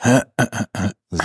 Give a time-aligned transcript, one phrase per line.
[0.00, 1.22] So.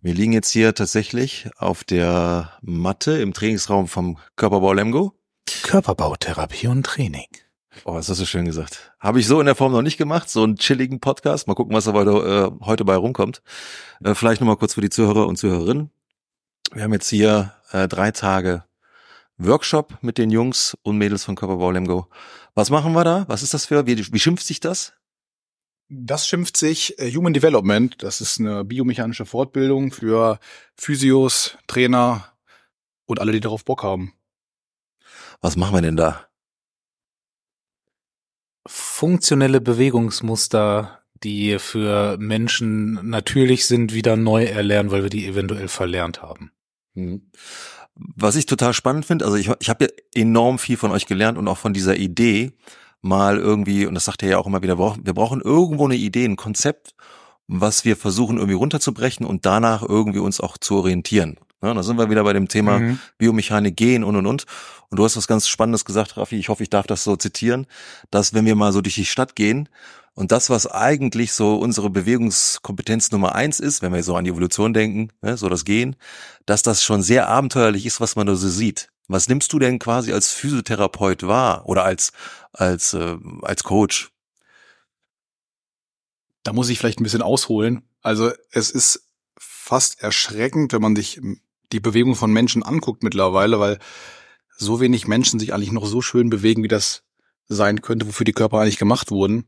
[0.00, 5.12] Wir liegen jetzt hier tatsächlich auf der Matte im Trainingsraum vom Körperbau Lemgo.
[5.62, 7.26] Körperbautherapie und Training.
[7.84, 8.92] Oh, das hast du schön gesagt.
[8.98, 11.46] Habe ich so in der Form noch nicht gemacht, so einen chilligen Podcast.
[11.46, 13.42] Mal gucken, was da heute, äh, heute bei rumkommt.
[14.02, 15.90] Äh, vielleicht nochmal kurz für die Zuhörer und Zuhörerinnen.
[16.72, 18.64] Wir haben jetzt hier äh, drei Tage
[19.36, 22.08] Workshop mit den Jungs und Mädels von Körperbau Lemgo.
[22.54, 23.24] Was machen wir da?
[23.28, 23.86] Was ist das für?
[23.86, 24.94] Wie, wie schimpft sich das?
[25.88, 28.02] Das schimpft sich äh, Human Development.
[28.02, 30.38] Das ist eine biomechanische Fortbildung für
[30.76, 32.32] Physios, Trainer
[33.06, 34.12] und alle, die darauf Bock haben.
[35.40, 36.26] Was machen wir denn da?
[38.66, 46.20] Funktionelle Bewegungsmuster, die für Menschen natürlich sind, wieder neu erlernen, weil wir die eventuell verlernt
[46.20, 46.52] haben.
[46.94, 47.30] Mhm.
[47.94, 51.38] Was ich total spannend finde, also ich, ich habe ja enorm viel von euch gelernt
[51.38, 52.52] und auch von dieser Idee,
[53.00, 56.24] mal irgendwie, und das sagt er ja auch immer wieder, wir brauchen irgendwo eine Idee,
[56.24, 56.94] ein Konzept,
[57.46, 61.38] was wir versuchen irgendwie runterzubrechen und danach irgendwie uns auch zu orientieren.
[61.62, 63.00] Ja, da sind wir wieder bei dem Thema mhm.
[63.18, 64.44] Biomechanik gehen und und und.
[64.90, 67.66] Und du hast was ganz Spannendes gesagt, Raffi, ich hoffe, ich darf das so zitieren,
[68.10, 69.68] dass wenn wir mal so durch die Stadt gehen
[70.14, 74.30] und das, was eigentlich so unsere Bewegungskompetenz Nummer eins ist, wenn wir so an die
[74.30, 75.96] Evolution denken, ne, so das Gehen,
[76.46, 78.90] dass das schon sehr abenteuerlich ist, was man da so sieht.
[79.08, 82.12] Was nimmst du denn quasi als Physiotherapeut wahr oder als,
[82.52, 84.10] als, äh, als Coach?
[86.42, 87.82] Da muss ich vielleicht ein bisschen ausholen.
[88.02, 91.20] Also es ist fast erschreckend, wenn man sich
[91.72, 93.78] die Bewegung von Menschen anguckt mittlerweile, weil
[94.56, 97.04] so wenig Menschen sich eigentlich noch so schön bewegen, wie das
[97.48, 99.46] sein könnte, wofür die Körper eigentlich gemacht wurden.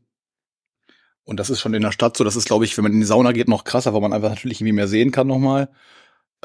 [1.23, 2.23] Und das ist schon in der Stadt so.
[2.23, 4.29] Das ist, glaube ich, wenn man in die Sauna geht, noch krasser, weil man einfach
[4.29, 5.69] natürlich irgendwie mehr sehen kann nochmal.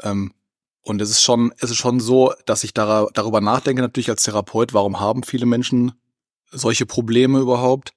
[0.03, 0.33] Ähm,
[0.87, 4.23] und es ist schon, es ist schon so, dass ich da, darüber nachdenke, natürlich als
[4.23, 5.91] Therapeut, warum haben viele Menschen
[6.49, 7.91] solche Probleme überhaupt?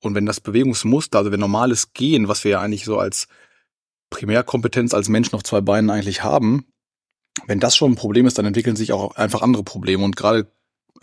[0.00, 3.28] Und wenn das Bewegungsmuster, also wenn normales Gehen, was wir ja eigentlich so als
[4.08, 6.64] Primärkompetenz als Mensch auf zwei Beinen eigentlich haben,
[7.46, 10.02] wenn das schon ein Problem ist, dann entwickeln sich auch einfach andere Probleme.
[10.02, 10.50] Und gerade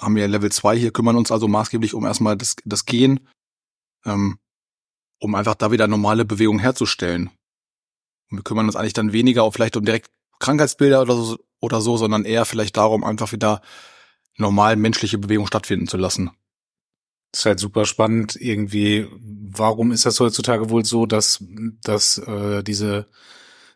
[0.02, 3.20] haben wir Level 2 hier, kümmern uns also maßgeblich um erstmal das, das Gehen,
[4.06, 4.40] ähm,
[5.20, 7.30] um einfach da wieder normale Bewegung herzustellen.
[8.32, 11.82] Und wir kümmern uns eigentlich dann weniger auch vielleicht um direkt Krankheitsbilder oder so, oder
[11.82, 13.62] so, sondern eher vielleicht darum, einfach wieder
[14.38, 16.32] normal menschliche Bewegung stattfinden zu lassen.
[17.32, 19.08] Das ist halt super spannend irgendwie.
[19.20, 21.44] Warum ist das heutzutage wohl so, dass,
[21.84, 23.08] dass äh, diese,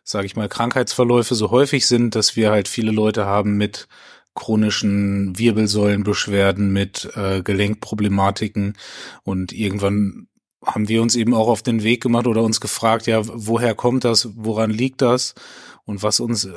[0.02, 3.86] sage ich mal, Krankheitsverläufe so häufig sind, dass wir halt viele Leute haben mit
[4.34, 8.76] chronischen Wirbelsäulenbeschwerden, mit äh, Gelenkproblematiken
[9.22, 10.26] und irgendwann
[10.64, 14.04] haben wir uns eben auch auf den Weg gemacht oder uns gefragt, ja, woher kommt
[14.04, 15.34] das, woran liegt das?
[15.84, 16.52] Und was uns äh,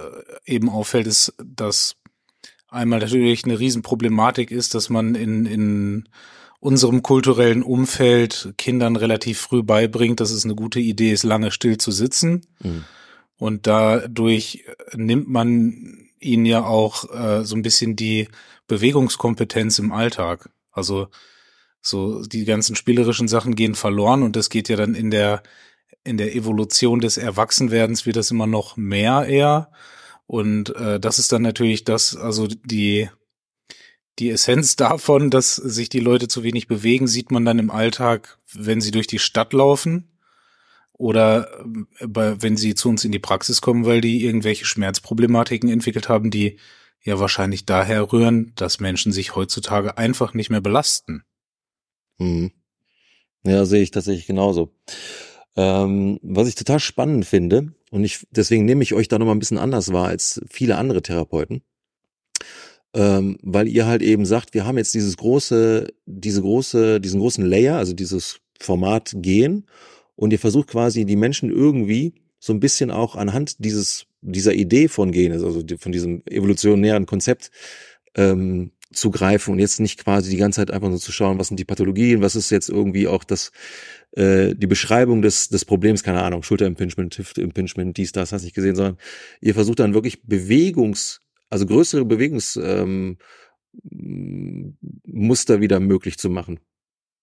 [0.45, 1.95] eben auffällt, ist, dass
[2.69, 6.09] einmal natürlich eine Riesenproblematik ist, dass man in, in
[6.59, 11.77] unserem kulturellen Umfeld Kindern relativ früh beibringt, dass es eine gute Idee ist, lange still
[11.77, 12.45] zu sitzen.
[12.61, 12.83] Mhm.
[13.38, 14.65] Und dadurch
[14.95, 18.27] nimmt man ihnen ja auch äh, so ein bisschen die
[18.67, 20.49] Bewegungskompetenz im Alltag.
[20.71, 21.07] Also
[21.81, 25.44] so die ganzen spielerischen Sachen gehen verloren und das geht ja dann in der
[26.07, 29.72] in der Evolution des Erwachsenwerdens wird das immer noch mehr eher.
[30.25, 33.09] Und äh, das ist dann natürlich das, also die,
[34.19, 38.40] die Essenz davon, dass sich die Leute zu wenig bewegen, sieht man dann im Alltag,
[38.53, 40.09] wenn sie durch die Stadt laufen
[40.94, 41.63] oder
[42.00, 46.31] äh, wenn sie zu uns in die Praxis kommen, weil die irgendwelche Schmerzproblematiken entwickelt haben,
[46.31, 46.57] die
[47.03, 51.24] ja wahrscheinlich daher rühren, dass Menschen sich heutzutage einfach nicht mehr belasten.
[52.18, 52.51] Mhm.
[53.44, 54.74] Ja, sehe ich tatsächlich genauso.
[55.57, 59.40] Ähm, was ich total spannend finde, und ich, deswegen nehme ich euch da nochmal ein
[59.40, 61.63] bisschen anders wahr als viele andere Therapeuten,
[62.94, 67.44] ähm, weil ihr halt eben sagt, wir haben jetzt dieses große, diese große, diesen großen
[67.44, 69.66] Layer, also dieses Format gehen,
[70.16, 74.88] und ihr versucht quasi die Menschen irgendwie so ein bisschen auch anhand dieses, dieser Idee
[74.88, 77.51] von Gehen, also von diesem evolutionären Konzept,
[78.16, 81.48] ähm, zu greifen und jetzt nicht quasi die ganze Zeit einfach nur zu schauen, was
[81.48, 83.52] sind die Pathologien, was ist jetzt irgendwie auch das
[84.12, 88.75] äh, die Beschreibung des, des Problems, keine Ahnung, Schulterimpingement, Hüftimpingement, dies, das, hast nicht gesehen,
[88.75, 88.98] sondern
[89.42, 93.18] ihr versucht dann wirklich Bewegungs, also größere Bewegungsmuster ähm,
[95.06, 96.60] Muster wieder möglich zu machen.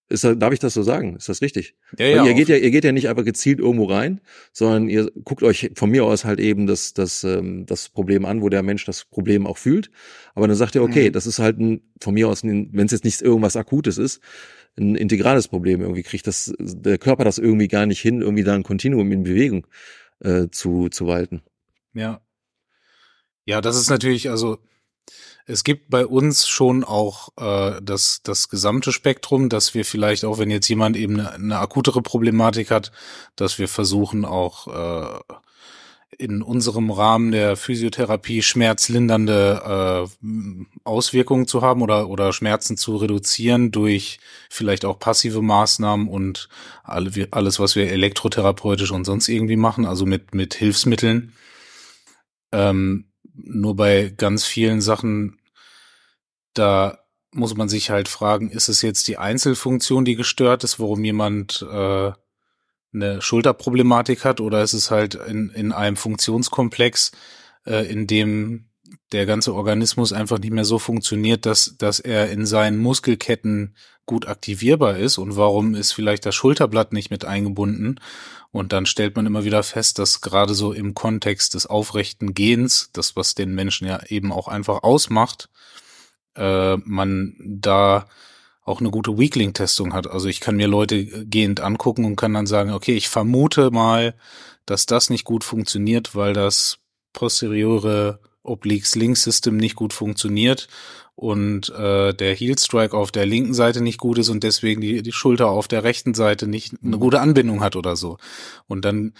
[0.09, 1.17] Ist das, darf ich das so sagen?
[1.17, 1.77] Ist das richtig?
[1.99, 4.21] Ja, ja, ihr geht ja, ihr geht ja nicht einfach gezielt irgendwo rein,
[4.53, 8.43] sondern ihr guckt euch von mir aus halt eben das, das, ähm, das Problem an,
[8.43, 9.91] wo der Mensch das Problem auch fühlt.
[10.35, 11.13] Aber dann sagt ihr, okay, mhm.
[11.15, 14.21] das ist halt ein, von mir aus, wenn es jetzt nicht irgendwas Akutes ist,
[14.77, 15.81] ein integrales Problem.
[15.81, 19.23] Irgendwie kriegt das, der Körper das irgendwie gar nicht hin, irgendwie da ein Kontinuum in
[19.23, 19.67] Bewegung
[20.21, 21.43] äh, zu, zu walten.
[21.95, 22.21] Ja.
[23.47, 24.59] Ja, das ist natürlich, also
[25.47, 30.39] es gibt bei uns schon auch äh, das, das gesamte Spektrum, dass wir vielleicht auch,
[30.39, 32.93] wenn jetzt jemand eben eine, eine akutere Problematik hat,
[33.37, 35.21] dass wir versuchen auch äh,
[36.17, 43.71] in unserem Rahmen der Physiotherapie schmerzlindernde äh, Auswirkungen zu haben oder, oder Schmerzen zu reduzieren
[43.71, 46.49] durch vielleicht auch passive Maßnahmen und
[46.83, 51.33] alle, alles, was wir elektrotherapeutisch und sonst irgendwie machen, also mit, mit Hilfsmitteln.
[52.53, 55.39] Ähm, nur bei ganz vielen Sachen,
[56.55, 56.99] da
[57.33, 61.67] muss man sich halt fragen, ist es jetzt die Einzelfunktion, die gestört ist, warum jemand
[61.69, 62.13] äh,
[62.95, 67.13] eine Schulterproblematik hat, oder ist es halt in, in einem Funktionskomplex,
[67.67, 68.67] äh, in dem
[69.13, 73.77] der ganze Organismus einfach nicht mehr so funktioniert, dass, dass er in seinen Muskelketten
[74.07, 75.19] gut aktivierbar ist?
[75.19, 78.01] Und warum ist vielleicht das Schulterblatt nicht mit eingebunden
[78.55, 82.89] und dann stellt man immer wieder fest, dass gerade so im Kontext des aufrechten Gehens,
[82.93, 85.49] das was den Menschen ja eben auch einfach ausmacht,
[86.37, 88.07] äh, man da
[88.63, 90.07] auch eine gute Weakling-Testung hat.
[90.07, 94.15] Also ich kann mir Leute gehend angucken und kann dann sagen, okay, ich vermute mal,
[94.67, 96.79] dass das nicht gut funktioniert, weil das
[97.13, 100.69] posteriore Obliques Link System nicht gut funktioniert
[101.17, 105.03] und äh, der Heel Strike auf der linken Seite nicht gut ist und deswegen die,
[105.03, 108.19] die Schulter auf der rechten Seite nicht eine gute Anbindung hat oder so.
[108.67, 109.15] Und dann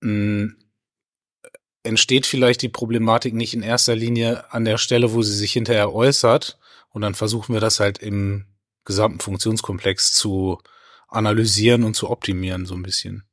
[0.00, 0.56] mh, mm,
[1.82, 5.94] entsteht vielleicht die Problematik nicht in erster Linie an der Stelle, wo sie sich hinterher
[5.94, 6.58] äußert.
[6.90, 8.46] Und dann versuchen wir das halt im
[8.84, 10.58] gesamten Funktionskomplex zu
[11.08, 13.24] analysieren und zu optimieren, so ein bisschen.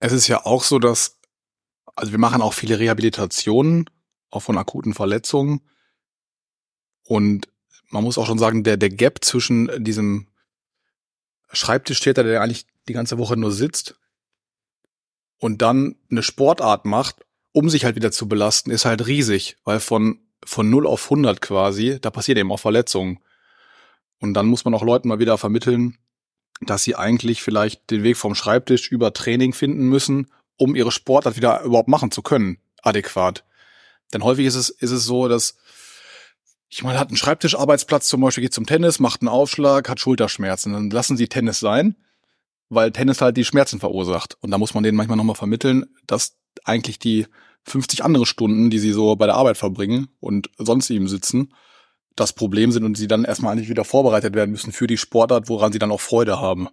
[0.00, 1.17] Es ist ja auch so, dass,
[1.98, 3.90] also wir machen auch viele Rehabilitationen,
[4.30, 5.60] auch von akuten Verletzungen.
[7.02, 7.48] Und
[7.90, 10.28] man muss auch schon sagen, der, der Gap zwischen diesem
[11.52, 13.96] Schreibtischtäter, der eigentlich die ganze Woche nur sitzt,
[15.40, 19.80] und dann eine Sportart macht, um sich halt wieder zu belasten, ist halt riesig, weil
[19.80, 23.20] von, von 0 auf 100 quasi, da passiert eben auch Verletzungen.
[24.18, 25.96] Und dann muss man auch Leuten mal wieder vermitteln,
[26.60, 31.36] dass sie eigentlich vielleicht den Weg vom Schreibtisch über Training finden müssen, um ihre Sportart
[31.36, 33.44] wieder überhaupt machen zu können, adäquat.
[34.12, 35.56] Denn häufig ist es, ist es so, dass
[36.70, 40.72] ich meine, hat einen Schreibtischarbeitsplatz zum Beispiel, geht zum Tennis, macht einen Aufschlag, hat Schulterschmerzen.
[40.74, 41.96] Dann lassen sie Tennis sein,
[42.68, 44.36] weil Tennis halt die Schmerzen verursacht.
[44.42, 47.26] Und da muss man denen manchmal nochmal vermitteln, dass eigentlich die
[47.64, 51.54] 50 andere Stunden, die sie so bei der Arbeit verbringen und sonst eben sitzen,
[52.16, 55.48] das Problem sind und sie dann erstmal eigentlich wieder vorbereitet werden müssen für die Sportart,
[55.48, 56.68] woran sie dann auch Freude haben.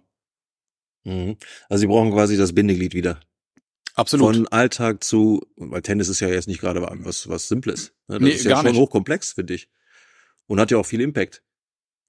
[1.04, 1.36] Mhm.
[1.68, 3.20] Also sie brauchen quasi das Bindeglied wieder.
[3.96, 4.36] Absolut.
[4.36, 7.94] Von Alltag zu, weil Tennis ist ja jetzt nicht gerade was, was Simples.
[8.08, 8.18] Ne?
[8.18, 8.76] Das nee, ist ja schon nicht.
[8.76, 9.68] hochkomplex, finde ich.
[10.46, 11.42] Und hat ja auch viel Impact.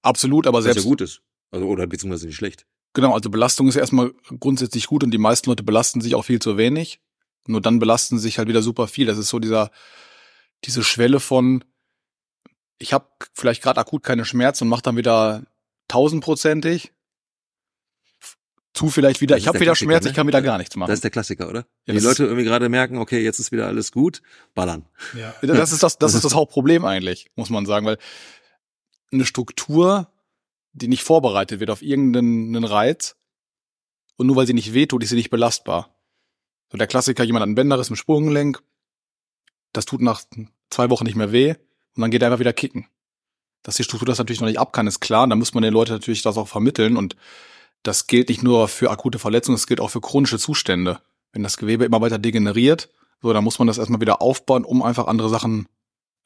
[0.02, 0.80] Absolut, aber selbst.
[0.80, 1.22] Was ja gut ist.
[1.50, 2.68] Also, oder beziehungsweise nicht schlecht.
[2.94, 6.40] Genau, also Belastung ist erstmal grundsätzlich gut und die meisten Leute belasten sich auch viel
[6.40, 7.00] zu wenig.
[7.48, 9.06] Nur dann belasten sie sich halt wieder super viel.
[9.06, 9.72] Das ist so dieser,
[10.66, 11.64] diese Schwelle von,
[12.80, 15.46] ich habe vielleicht gerade akut keine Schmerzen und mache dann wieder
[15.88, 16.92] tausendprozentig.
[18.78, 20.12] Zu vielleicht wieder, ich habe wieder Schmerz, ne?
[20.12, 20.90] ich kann wieder gar nichts machen.
[20.90, 21.66] Das ist der Klassiker, oder?
[21.86, 24.22] Ja, die Leute irgendwie gerade merken, okay, jetzt ist wieder alles gut,
[24.54, 24.86] ballern.
[25.18, 25.34] Ja.
[25.42, 27.98] Das ist das, das ist das Hauptproblem eigentlich, muss man sagen, weil
[29.12, 30.12] eine Struktur,
[30.74, 33.16] die nicht vorbereitet wird auf irgendeinen Reiz
[34.16, 35.96] und nur weil sie nicht wehtut, ist sie nicht belastbar.
[36.72, 38.62] So der Klassiker, jemand hat ein Bänderriss im Sprunggelenk,
[39.74, 40.22] das tut nach
[40.70, 41.56] zwei Wochen nicht mehr weh
[41.96, 42.88] und dann geht er einfach wieder kicken.
[43.64, 45.28] Dass die Struktur das natürlich noch nicht ab kann, ist klar.
[45.28, 46.96] Da muss man den Leuten natürlich das auch vermitteln.
[46.96, 47.16] Und
[47.84, 51.00] das gilt nicht nur für akute Verletzungen, es gilt auch für chronische Zustände.
[51.32, 52.90] Wenn das Gewebe immer weiter degeneriert,
[53.22, 55.68] so, dann muss man das erstmal wieder aufbauen, um einfach andere Sachen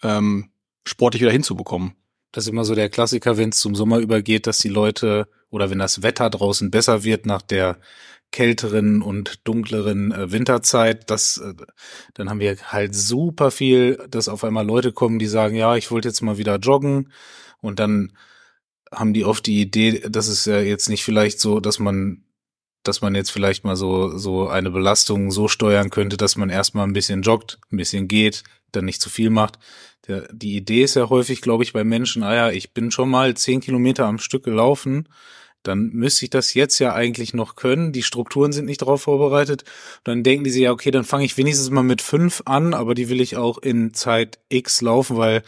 [0.04, 0.52] ähm,
[0.86, 1.96] sportlich wieder hinzubekommen.
[2.32, 5.70] Das ist immer so der Klassiker, wenn es zum Sommer übergeht, dass die Leute oder
[5.70, 7.80] wenn das Wetter draußen besser wird nach der
[8.32, 11.54] kälteren und dunkleren äh, Winterzeit, das, äh,
[12.14, 15.92] dann haben wir halt super viel, dass auf einmal Leute kommen, die sagen, ja, ich
[15.92, 17.12] wollte jetzt mal wieder joggen
[17.60, 18.14] und dann
[18.92, 22.24] haben die oft die Idee, dass es ja jetzt nicht vielleicht so, dass man
[22.84, 26.88] dass man jetzt vielleicht mal so, so eine Belastung so steuern könnte, dass man erstmal
[26.88, 29.60] ein bisschen joggt, ein bisschen geht, dann nicht zu viel macht.
[30.08, 33.10] Der, die Idee ist ja häufig, glaube ich, bei Menschen, ah ja, ich bin schon
[33.10, 35.08] mal zehn Kilometer am Stück gelaufen,
[35.64, 37.92] dann müsste ich das jetzt ja eigentlich noch können.
[37.92, 39.64] Die Strukturen sind nicht darauf vorbereitet.
[40.04, 42.96] dann denken die sich ja, okay, dann fange ich wenigstens mal mit fünf an, aber
[42.96, 45.44] die will ich auch in Zeit X laufen, weil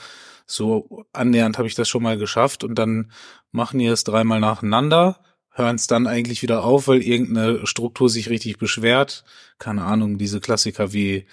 [0.46, 2.64] so annähernd habe ich das schon mal geschafft.
[2.64, 3.12] Und dann
[3.52, 5.20] machen die es dreimal nacheinander,
[5.52, 9.24] hören es dann eigentlich wieder auf, weil irgendeine Struktur sich richtig beschwert.
[9.60, 11.26] Keine Ahnung, diese Klassiker wie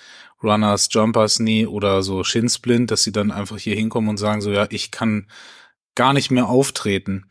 [0.43, 4.51] Runners, Jumpers Knee oder so Shinsplint, dass sie dann einfach hier hinkommen und sagen so,
[4.51, 5.27] ja, ich kann
[5.95, 7.27] gar nicht mehr auftreten.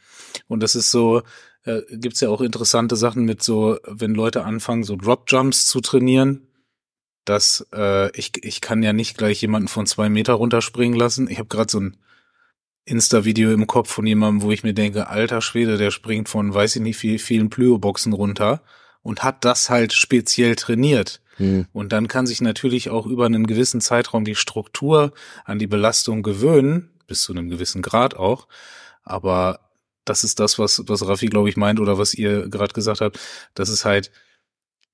[0.47, 1.23] Und das ist so,
[1.63, 5.81] äh, gibt's ja auch interessante Sachen mit so, wenn Leute anfangen, so Drop Jumps zu
[5.81, 6.48] trainieren,
[7.25, 11.29] dass äh, ich, ich kann ja nicht gleich jemanden von zwei Meter runterspringen lassen.
[11.29, 11.97] Ich habe gerade so ein
[12.85, 16.77] Insta-Video im Kopf von jemandem, wo ich mir denke, alter Schwede, der springt von weiß
[16.77, 18.63] ich nicht wie vielen Plyo-Boxen runter
[19.01, 21.21] und hat das halt speziell trainiert.
[21.37, 21.67] Hm.
[21.71, 25.13] Und dann kann sich natürlich auch über einen gewissen Zeitraum die Struktur
[25.45, 28.47] an die Belastung gewöhnen, bis zu einem gewissen Grad auch.
[29.03, 29.69] Aber
[30.03, 33.19] das ist das, was, was Raffi, glaube ich, meint oder was ihr gerade gesagt habt.
[33.53, 34.11] Das ist halt,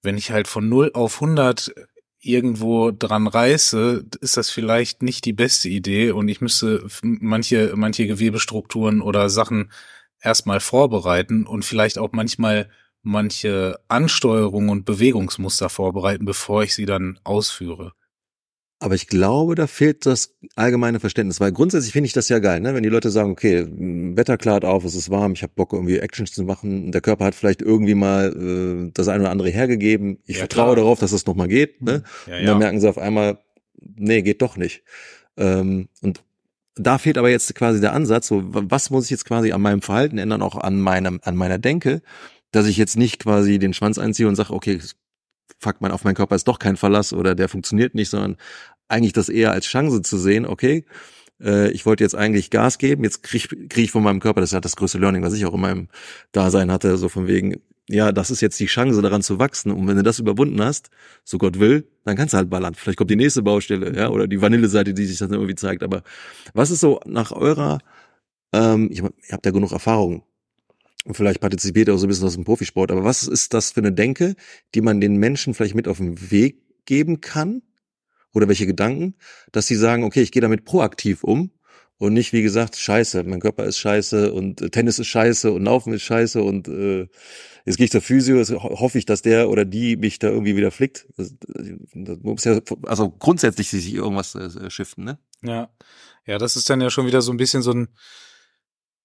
[0.02, 1.74] wenn ich halt von 0 auf 100
[2.26, 8.08] irgendwo dran reiße, ist das vielleicht nicht die beste Idee und ich müsste manche, manche
[8.08, 9.72] Gewebestrukturen oder Sachen
[10.22, 12.70] erstmal vorbereiten und vielleicht auch manchmal
[13.04, 17.94] manche Ansteuerungen und Bewegungsmuster vorbereiten, bevor ich sie dann ausführe.
[18.80, 22.60] Aber ich glaube, da fehlt das allgemeine Verständnis, weil grundsätzlich finde ich das ja geil,
[22.60, 22.74] ne?
[22.76, 25.98] wenn die Leute sagen, okay, Wetter klart auf, es ist warm, ich habe Bock irgendwie
[25.98, 28.36] Actions zu machen, der Körper hat vielleicht irgendwie mal
[28.88, 30.76] äh, das eine oder andere hergegeben, ich Ja, vertraue klar.
[30.76, 32.04] darauf, dass es nochmal geht, ne?
[32.28, 33.40] Ja, und dann merken sie auf einmal,
[33.80, 34.84] nee, geht doch nicht.
[35.38, 36.22] Ähm, und
[36.76, 39.82] da fehlt aber jetzt quasi der Ansatz, so was muss ich jetzt quasi an meinem
[39.82, 42.02] Verhalten ändern, auch an meinem, an meiner Denke,
[42.52, 44.80] dass ich jetzt nicht quasi den Schwanz einziehe und sage, okay,
[45.60, 48.38] fuck, mein, auf meinen Körper ist doch kein Verlass oder der funktioniert nicht, sondern
[48.88, 50.86] eigentlich das eher als Chance zu sehen, okay,
[51.42, 54.52] äh, ich wollte jetzt eigentlich Gas geben, jetzt krieg, krieg ich von meinem Körper, das
[54.52, 55.88] ist halt das größte Learning, was ich auch in meinem
[56.32, 59.72] Dasein hatte, so von wegen, ja, das ist jetzt die Chance, daran zu wachsen.
[59.72, 60.90] Und wenn du das überwunden hast,
[61.24, 62.74] so Gott will, dann kannst du halt ballern.
[62.74, 65.84] Vielleicht kommt die nächste Baustelle, ja, oder die Vanilleseite, die sich dann irgendwie zeigt.
[65.84, 66.02] Aber
[66.54, 67.80] was ist so nach eurer,
[68.54, 70.24] ähm, ich, ihr habt ja genug Erfahrung
[71.06, 73.72] und vielleicht partizipiert ihr auch so ein bisschen aus dem Profisport, aber was ist das
[73.72, 74.36] für eine Denke,
[74.74, 77.62] die man den Menschen vielleicht mit auf den Weg geben kann?
[78.34, 79.16] Oder welche Gedanken,
[79.54, 81.52] dass sie sagen, okay, ich gehe damit proaktiv um
[81.98, 85.64] und nicht, wie gesagt, scheiße, mein Körper ist scheiße und äh, Tennis ist scheiße und
[85.64, 87.08] Laufen ist scheiße und äh,
[87.66, 90.28] jetzt gehe ich zur Physio, jetzt ho- hoffe ich, dass der oder die mich da
[90.28, 91.08] irgendwie wieder flickt.
[91.16, 91.34] Das,
[91.94, 95.18] das muss ja, also grundsätzlich sich irgendwas äh, shiften, ne?
[95.42, 95.70] Ja.
[96.26, 97.88] Ja, das ist dann ja schon wieder so ein bisschen so ein,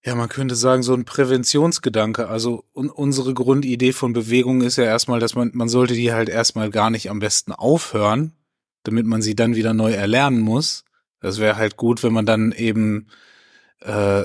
[0.04, 2.28] ja, man könnte sagen, so ein Präventionsgedanke.
[2.28, 6.28] Also un unsere Grundidee von Bewegung ist ja erstmal, dass man, man sollte die halt
[6.28, 8.32] erstmal gar nicht am besten aufhören,
[8.84, 10.84] damit man sie dann wieder neu erlernen muss.
[11.20, 13.08] Das wäre halt gut, wenn man dann eben,
[13.80, 14.24] äh,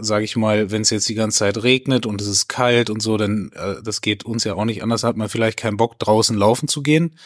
[0.00, 3.00] sage ich mal, wenn es jetzt die ganze Zeit regnet und es ist kalt und
[3.00, 5.98] so, dann äh, das geht uns ja auch nicht anders, hat man vielleicht keinen Bock
[5.98, 7.18] draußen laufen zu gehen.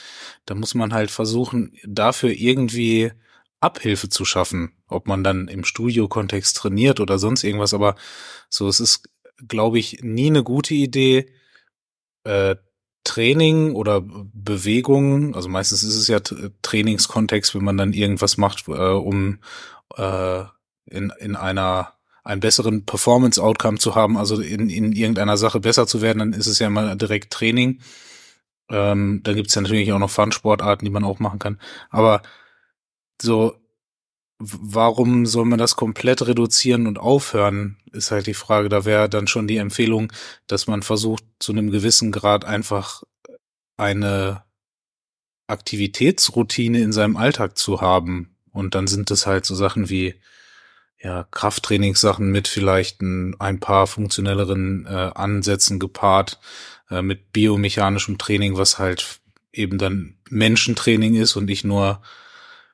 [0.47, 3.12] Da muss man halt versuchen, dafür irgendwie
[3.61, 7.95] Abhilfe zu schaffen, ob man dann im Studiokontext trainiert oder sonst irgendwas, aber
[8.49, 9.09] so, es ist,
[9.47, 11.33] glaube ich, nie eine gute Idee,
[12.25, 12.57] äh,
[13.05, 16.21] Training oder Bewegung, also meistens ist es ja
[16.62, 19.38] Trainingskontext, wenn man dann irgendwas macht, äh, um
[19.97, 20.45] äh,
[20.87, 26.02] in, in einer einen besseren Performance-Outcome zu haben, also in, in irgendeiner Sache besser zu
[26.02, 27.81] werden, dann ist es ja mal direkt Training.
[28.69, 31.59] Ähm, dann gibt's ja natürlich auch noch Fun-Sportarten, die man auch machen kann.
[31.88, 32.23] Aber
[33.22, 33.56] so,
[34.38, 38.68] warum soll man das komplett reduzieren und aufhören, ist halt die Frage.
[38.68, 40.12] Da wäre dann schon die Empfehlung,
[40.46, 43.02] dass man versucht, zu einem gewissen Grad einfach
[43.76, 44.42] eine
[45.46, 48.36] Aktivitätsroutine in seinem Alltag zu haben.
[48.52, 50.14] Und dann sind es halt so Sachen wie
[51.02, 56.38] ja, Krafttrainingssachen mit vielleicht ein, ein paar funktionelleren äh, Ansätzen gepaart,
[56.90, 59.20] äh, mit biomechanischem Training, was halt
[59.52, 62.02] eben dann Menschentraining ist und nicht nur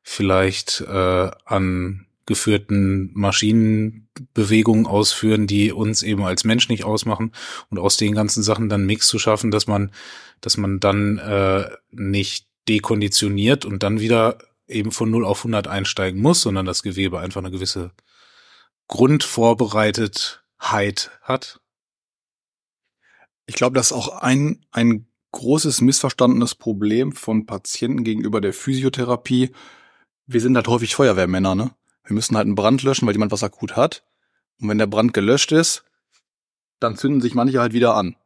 [0.09, 7.33] vielleicht äh, an geführten Maschinenbewegungen ausführen, die uns eben als Mensch nicht ausmachen
[7.71, 9.91] und aus den ganzen Sachen dann Mix zu schaffen, dass man,
[10.41, 16.23] dass man dann äh, nicht dekonditioniert und dann wieder eben von 0 auf 100 einsteigen
[16.23, 17.91] muss, sondern das Gewebe einfach eine gewisse
[18.87, 21.61] Grundvorbereitetheit hat.
[23.47, 29.51] Ich glaube, das ist auch ein, ein großes missverstandenes Problem von Patienten gegenüber der Physiotherapie.
[30.27, 31.71] Wir sind halt häufig Feuerwehrmänner, ne?
[32.05, 34.05] Wir müssen halt einen Brand löschen, weil jemand was akut hat.
[34.61, 35.85] Und wenn der Brand gelöscht ist,
[36.81, 38.17] dann zünden sich manche halt wieder an.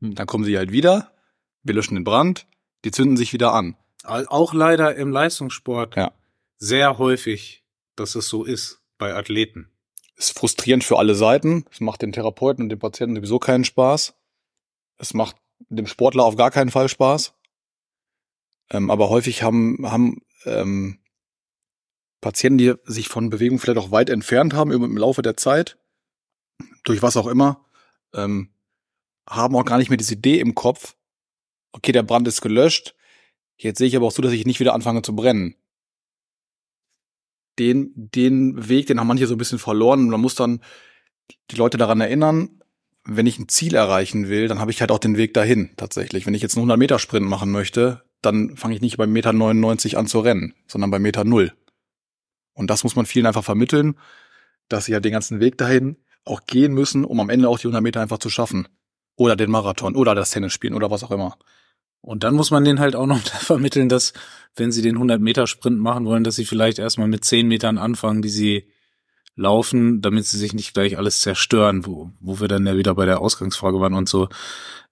[0.00, 1.12] Dann kommen sie halt wieder,
[1.62, 2.46] wir löschen den Brand,
[2.84, 3.76] die zünden sich wieder an.
[4.04, 6.12] Auch leider im Leistungssport Ja.
[6.58, 7.64] sehr häufig,
[7.96, 9.70] dass es so ist bei Athleten.
[10.16, 11.64] Ist frustrierend für alle Seiten.
[11.70, 14.14] Es macht den Therapeuten und dem Patienten sowieso keinen Spaß.
[14.98, 15.36] Es macht
[15.68, 17.34] dem Sportler auf gar keinen Fall Spaß.
[18.70, 20.98] Ähm, aber häufig haben, haben ähm,
[22.26, 25.78] Patienten, die sich von Bewegung vielleicht auch weit entfernt haben im, Laufe der Zeit,
[26.82, 27.64] durch was auch immer,
[28.14, 28.48] ähm,
[29.30, 30.96] haben auch gar nicht mehr diese Idee im Kopf,
[31.70, 32.96] okay, der Brand ist gelöscht,
[33.56, 35.54] jetzt sehe ich aber auch so, dass ich nicht wieder anfange zu brennen.
[37.60, 40.60] Den, den Weg, den haben manche so ein bisschen verloren und man muss dann
[41.52, 42.60] die Leute daran erinnern,
[43.04, 46.26] wenn ich ein Ziel erreichen will, dann habe ich halt auch den Weg dahin tatsächlich.
[46.26, 49.32] Wenn ich jetzt einen 100 Meter Sprint machen möchte, dann fange ich nicht bei Meter
[49.32, 51.52] 99 an zu rennen, sondern bei Meter null.
[52.56, 53.96] Und das muss man vielen einfach vermitteln,
[54.68, 57.66] dass sie ja den ganzen Weg dahin auch gehen müssen, um am Ende auch die
[57.66, 58.66] 100 Meter einfach zu schaffen.
[59.14, 61.38] Oder den Marathon oder das Tennis spielen oder was auch immer.
[62.00, 64.14] Und dann muss man denen halt auch noch vermitteln, dass
[64.56, 67.78] wenn sie den 100 Meter Sprint machen wollen, dass sie vielleicht erstmal mit 10 Metern
[67.78, 68.68] anfangen, die sie
[69.36, 73.04] laufen, damit sie sich nicht gleich alles zerstören, wo, wo wir dann ja wieder bei
[73.04, 74.28] der Ausgangsfrage waren und so.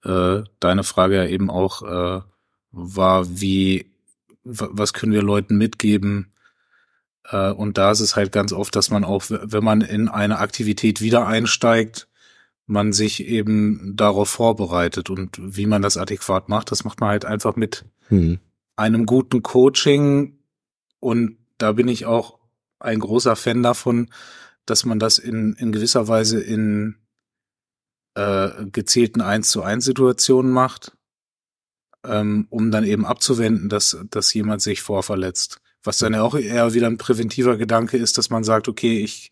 [0.03, 2.21] Äh, deine Frage ja eben auch äh,
[2.71, 3.91] war, wie,
[4.43, 6.34] was können wir Leuten mitgeben,
[7.31, 11.01] und da ist es halt ganz oft, dass man auch, wenn man in eine Aktivität
[11.01, 12.07] wieder einsteigt,
[12.67, 17.25] man sich eben darauf vorbereitet und wie man das adäquat macht, das macht man halt
[17.25, 18.39] einfach mit mhm.
[18.75, 20.39] einem guten Coaching
[20.99, 22.39] und da bin ich auch
[22.79, 24.09] ein großer Fan davon,
[24.65, 26.95] dass man das in, in gewisser Weise in
[28.15, 30.97] äh, gezielten 1 zu 1 Situationen macht,
[32.03, 35.61] ähm, um dann eben abzuwenden, dass, dass jemand sich vorverletzt.
[35.85, 39.31] Was dann ja auch eher wieder ein präventiver Gedanke ist, dass man sagt, okay, ich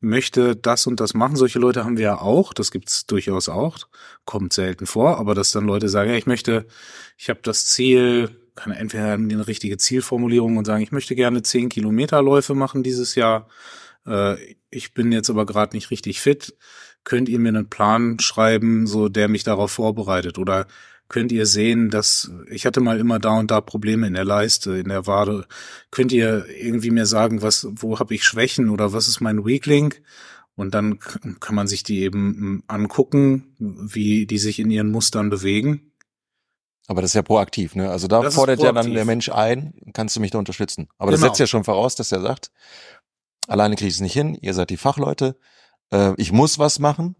[0.00, 1.36] möchte das und das machen.
[1.36, 3.78] Solche Leute haben wir ja auch, das gibt's durchaus auch,
[4.24, 6.66] kommt selten vor, aber dass dann Leute sagen, ja, ich möchte,
[7.16, 11.68] ich habe das Ziel, kann entweder eine richtige Zielformulierung und sagen, ich möchte gerne zehn
[11.68, 13.48] Kilometerläufe machen dieses Jahr.
[14.06, 14.36] Äh,
[14.70, 16.56] ich bin jetzt aber gerade nicht richtig fit.
[17.04, 20.38] Könnt ihr mir einen Plan schreiben, so der mich darauf vorbereitet?
[20.38, 20.66] Oder
[21.12, 24.78] könnt ihr sehen, dass ich hatte mal immer da und da Probleme in der Leiste,
[24.78, 25.46] in der Wade.
[25.92, 30.02] Könnt ihr irgendwie mir sagen, was, wo habe ich Schwächen oder was ist mein Weak
[30.56, 30.98] Und dann
[31.38, 35.92] kann man sich die eben hm, angucken, wie die sich in ihren Mustern bewegen.
[36.88, 37.90] Aber das ist ja proaktiv, ne?
[37.90, 40.88] Also da das fordert ja dann der Mensch ein, kannst du mich da unterstützen.
[40.98, 41.20] Aber genau.
[41.20, 42.50] das setzt ja schon voraus, dass er sagt,
[43.46, 45.36] alleine kriege ich es nicht hin, ihr seid die Fachleute,
[45.92, 47.14] äh, ich muss was machen.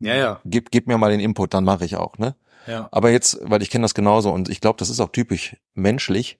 [0.00, 0.40] Ja, ja.
[0.44, 2.34] Gib, gib mir mal den Input, dann mache ich auch, ne?
[2.70, 2.88] Ja.
[2.92, 6.38] Aber jetzt, weil ich kenne das genauso und ich glaube, das ist auch typisch menschlich,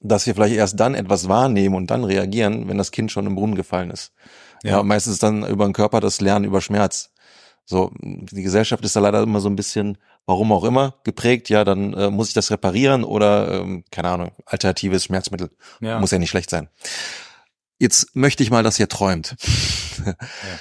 [0.00, 3.34] dass wir vielleicht erst dann etwas wahrnehmen und dann reagieren, wenn das Kind schon im
[3.34, 4.12] Brunnen gefallen ist.
[4.62, 7.10] Ja, ja meistens dann über den Körper das Lernen über Schmerz.
[7.64, 11.64] So, die Gesellschaft ist da leider immer so ein bisschen, warum auch immer, geprägt, ja,
[11.64, 15.50] dann äh, muss ich das reparieren oder, ähm, keine Ahnung, alternatives Schmerzmittel.
[15.80, 15.98] Ja.
[15.98, 16.68] Muss ja nicht schlecht sein.
[17.78, 19.36] Jetzt möchte ich mal, dass ihr träumt.
[20.06, 20.14] Ja.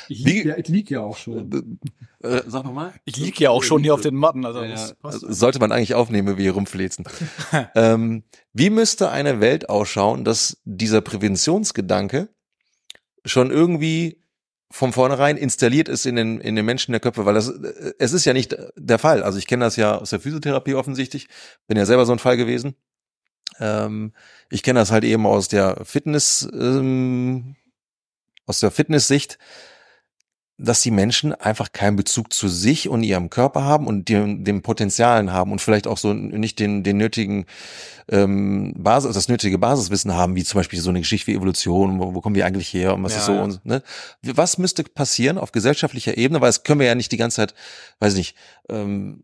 [0.10, 1.78] Ich lieg, ja, ich lieg ja auch schon.
[2.24, 2.92] Äh, äh sag nochmal.
[3.06, 4.46] Ich lieg ja auch schon hier auf den Matten.
[4.46, 4.90] Also ja.
[5.04, 7.06] Also sollte man eigentlich aufnehmen, wie ihr rumflezen.
[7.76, 12.30] ähm, wie müsste eine Welt ausschauen, dass dieser Präventionsgedanke
[13.26, 14.24] schon irgendwie
[14.72, 18.14] von vornherein installiert ist in den, in den Menschen der Köpfe, weil das, äh, es
[18.14, 19.24] ist ja nicht der Fall.
[19.24, 21.28] Also ich kenne das ja aus der Physiotherapie offensichtlich,
[21.68, 22.76] bin ja selber so ein Fall gewesen.
[23.60, 24.14] Ähm,
[24.50, 27.56] ich kenne das halt eben aus der Fitness, ähm,
[28.46, 29.38] aus der Fitnesssicht,
[30.60, 34.64] dass die Menschen einfach keinen Bezug zu sich und ihrem Körper haben und dem, dem
[34.64, 37.46] Potenzialen haben und vielleicht auch so nicht den, den nötigen
[38.10, 42.16] ähm, Basis, das nötige Basiswissen haben, wie zum Beispiel so eine Geschichte wie Evolution, wo,
[42.16, 43.44] wo kommen wir eigentlich her und was ja, ist so ja.
[43.44, 43.84] und ne?
[44.24, 46.42] Was müsste passieren auf gesellschaftlicher Ebene?
[46.42, 47.54] Weil es können wir ja nicht die ganze Zeit,
[48.00, 48.36] weiß nicht,
[48.68, 49.24] ähm,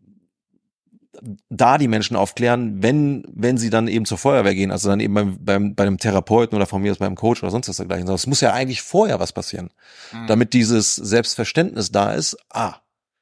[1.48, 5.14] da die Menschen aufklären, wenn, wenn sie dann eben zur Feuerwehr gehen, also dann eben
[5.14, 8.08] beim, beim, bei einem Therapeuten oder von mir aus beim Coach oder sonst was dergleichen.
[8.08, 9.70] Es muss ja eigentlich vorher was passieren,
[10.12, 10.26] mhm.
[10.26, 12.36] damit dieses Selbstverständnis da ist.
[12.50, 12.76] Ah,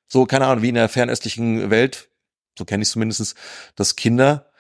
[0.09, 2.11] so, keine Ahnung, wie in der fernöstlichen Welt,
[2.59, 3.35] so kenne ich es zumindest,
[3.77, 4.51] dass Kinder,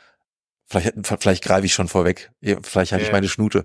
[0.66, 3.08] vielleicht, vielleicht greife ich schon vorweg, vielleicht halte ja.
[3.08, 3.64] ich meine Schnute.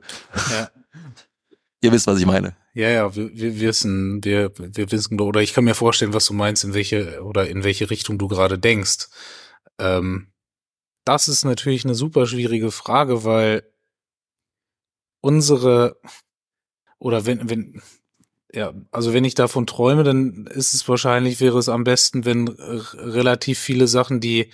[0.52, 0.70] Ja.
[1.82, 2.56] Ihr wisst, was ich meine.
[2.74, 6.34] Ja, ja, wir, wir wissen, wir, wir wissen, oder ich kann mir vorstellen, was du
[6.34, 9.08] meinst, in welche, oder in welche Richtung du gerade denkst.
[9.80, 10.32] Ähm,
[11.06, 13.64] das ist natürlich eine super schwierige Frage, weil
[15.22, 16.00] unsere
[17.00, 17.82] oder wenn, wenn,
[18.54, 22.48] ja, also wenn ich davon träume, dann ist es wahrscheinlich, wäre es am besten, wenn
[22.48, 24.52] relativ viele Sachen, die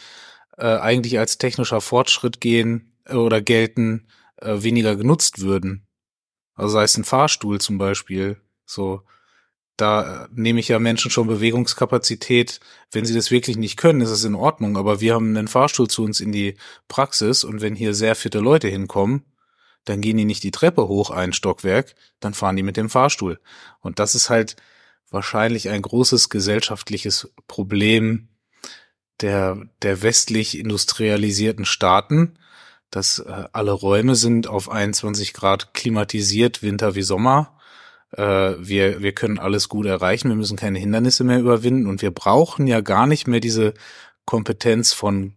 [0.58, 4.08] äh, eigentlich als technischer Fortschritt gehen äh, oder gelten,
[4.38, 5.88] äh, weniger genutzt würden.
[6.56, 9.02] Also sei es ein Fahrstuhl zum Beispiel, so
[9.78, 12.60] da äh, nehme ich ja Menschen schon Bewegungskapazität.
[12.92, 14.78] Wenn sie das wirklich nicht können, ist es in Ordnung.
[14.78, 16.56] Aber wir haben einen Fahrstuhl zu uns in die
[16.88, 19.24] Praxis und wenn hier sehr fitte Leute hinkommen,
[19.86, 23.40] dann gehen die nicht die Treppe hoch ein Stockwerk, dann fahren die mit dem Fahrstuhl.
[23.82, 24.56] Und das ist halt
[25.10, 28.30] wahrscheinlich ein großes gesellschaftliches Problem
[29.22, 32.38] der, der westlich industrialisierten Staaten,
[32.92, 37.58] dass äh, alle Räume sind auf 21 Grad klimatisiert, Winter wie Sommer
[38.18, 41.88] wir, wir können alles gut erreichen, wir müssen keine Hindernisse mehr überwinden.
[41.88, 43.74] Und wir brauchen ja gar nicht mehr diese
[44.26, 45.34] Kompetenz von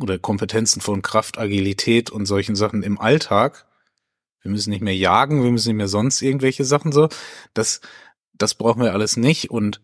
[0.00, 3.66] oder Kompetenzen von Kraft, Agilität und solchen Sachen im Alltag.
[4.42, 7.08] Wir müssen nicht mehr jagen, wir müssen nicht mehr sonst irgendwelche Sachen so.
[7.52, 7.80] Das,
[8.32, 9.50] das brauchen wir alles nicht.
[9.50, 9.82] Und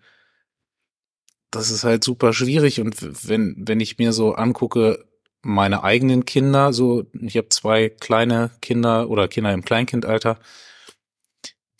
[1.51, 2.81] das ist halt super schwierig.
[2.81, 5.05] Und wenn, wenn ich mir so angucke,
[5.43, 10.39] meine eigenen Kinder, so ich habe zwei kleine Kinder oder Kinder im Kleinkindalter,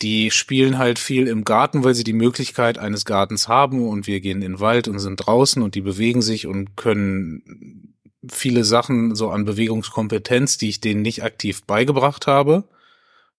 [0.01, 4.19] die spielen halt viel im Garten, weil sie die Möglichkeit eines Gartens haben und wir
[4.19, 7.95] gehen in den Wald und sind draußen und die bewegen sich und können
[8.29, 12.65] viele Sachen so an Bewegungskompetenz, die ich denen nicht aktiv beigebracht habe,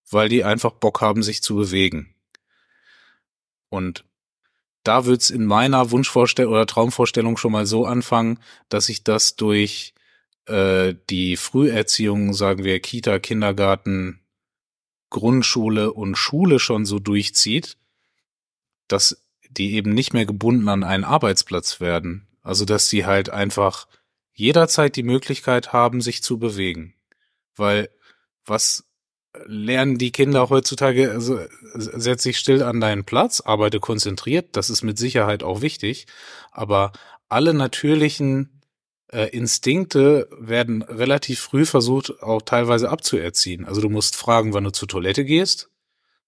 [0.09, 2.13] weil die einfach Bock haben, sich zu bewegen.
[3.69, 4.03] Und
[4.83, 9.93] da wird's in meiner Wunschvorstellung oder Traumvorstellung schon mal so anfangen, dass ich das durch
[10.45, 14.19] äh, die Früherziehung, sagen wir Kita, Kindergarten,
[15.09, 17.77] Grundschule und Schule schon so durchzieht,
[18.87, 22.27] dass die eben nicht mehr gebunden an einen Arbeitsplatz werden.
[22.41, 23.87] Also dass sie halt einfach
[24.33, 26.93] jederzeit die Möglichkeit haben, sich zu bewegen.
[27.55, 27.89] Weil
[28.45, 28.85] was
[29.45, 31.39] lernen die Kinder heutzutage, also
[31.73, 36.07] setz dich still an deinen Platz, arbeite konzentriert, das ist mit Sicherheit auch wichtig,
[36.51, 36.91] aber
[37.27, 38.58] alle natürlichen
[39.11, 43.65] äh, Instinkte werden relativ früh versucht, auch teilweise abzuerziehen.
[43.65, 45.69] Also du musst fragen, wann du zur Toilette gehst,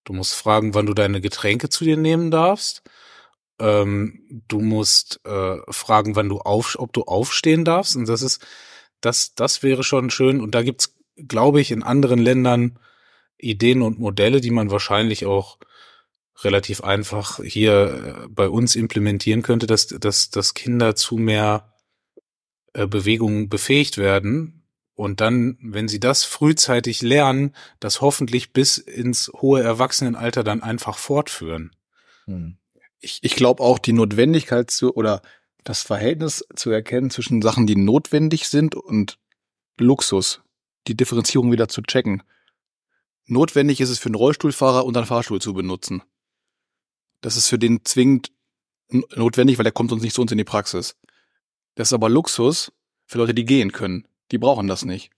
[0.04, 2.84] du musst fragen, wann du deine Getränke zu dir nehmen darfst,
[3.60, 8.46] ähm, du musst äh, fragen, wann du auf, ob du aufstehen darfst, und das ist,
[9.00, 10.96] das, das wäre schon schön, und da gibt's,
[11.28, 12.80] glaube ich, in anderen Ländern
[13.38, 15.58] Ideen und Modelle, die man wahrscheinlich auch
[16.44, 21.72] relativ einfach hier äh, bei uns implementieren könnte, dass, dass, dass Kinder zu mehr
[22.74, 24.64] äh, Bewegung befähigt werden
[24.96, 30.98] und dann, wenn sie das frühzeitig lernen, das hoffentlich bis ins hohe Erwachsenenalter dann einfach
[30.98, 31.76] fortführen.
[32.26, 32.58] Hm.
[33.00, 35.22] Ich, ich glaube auch die Notwendigkeit zu oder
[35.64, 39.18] das Verhältnis zu erkennen zwischen Sachen, die notwendig sind und
[39.80, 40.42] Luxus,
[40.88, 42.24] die Differenzierung wieder zu checken.
[43.26, 46.04] Notwendig ist es für einen Rollstuhlfahrer, unseren Fahrstuhl zu benutzen.
[47.22, 48.32] Das ist für den zwingend
[49.16, 50.96] notwendig, weil der kommt uns nicht zu uns in die Praxis.
[51.76, 52.72] Das ist aber Luxus
[53.06, 54.08] für Leute, die gehen können.
[54.32, 55.12] Die brauchen das nicht.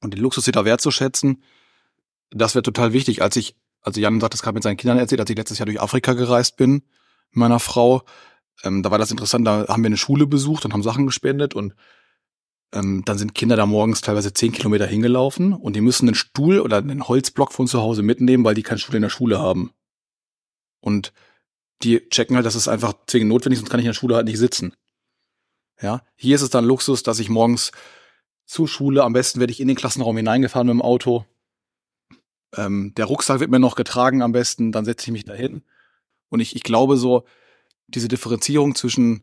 [0.00, 1.42] Und den Luxus wieder wertzuschätzen,
[2.30, 3.22] das wäre total wichtig.
[3.22, 5.66] Als ich, also Jan sagt das gerade mit seinen Kindern erzählt, als ich letztes Jahr
[5.66, 6.82] durch Afrika gereist bin,
[7.30, 8.02] meiner Frau,
[8.62, 11.54] ähm, da war das interessant, da haben wir eine Schule besucht und haben Sachen gespendet
[11.54, 11.74] und
[12.72, 16.60] ähm, dann sind Kinder da morgens teilweise zehn Kilometer hingelaufen und die müssen einen Stuhl
[16.60, 19.70] oder einen Holzblock von zu Hause mitnehmen, weil die keinen Stuhl in der Schule haben.
[20.80, 21.12] Und
[21.82, 24.16] die checken halt, dass es einfach zwingend notwendig ist, sonst kann ich in der Schule
[24.16, 24.74] halt nicht sitzen.
[25.80, 27.72] Ja, hier ist es dann Luxus, dass ich morgens
[28.46, 31.26] zur Schule, am besten werde ich in den Klassenraum hineingefahren mit dem Auto.
[32.56, 35.62] Ähm, der Rucksack wird mir noch getragen am besten, dann setze ich mich dahin.
[36.28, 37.24] Und ich, ich glaube so,
[37.88, 39.22] diese Differenzierung zwischen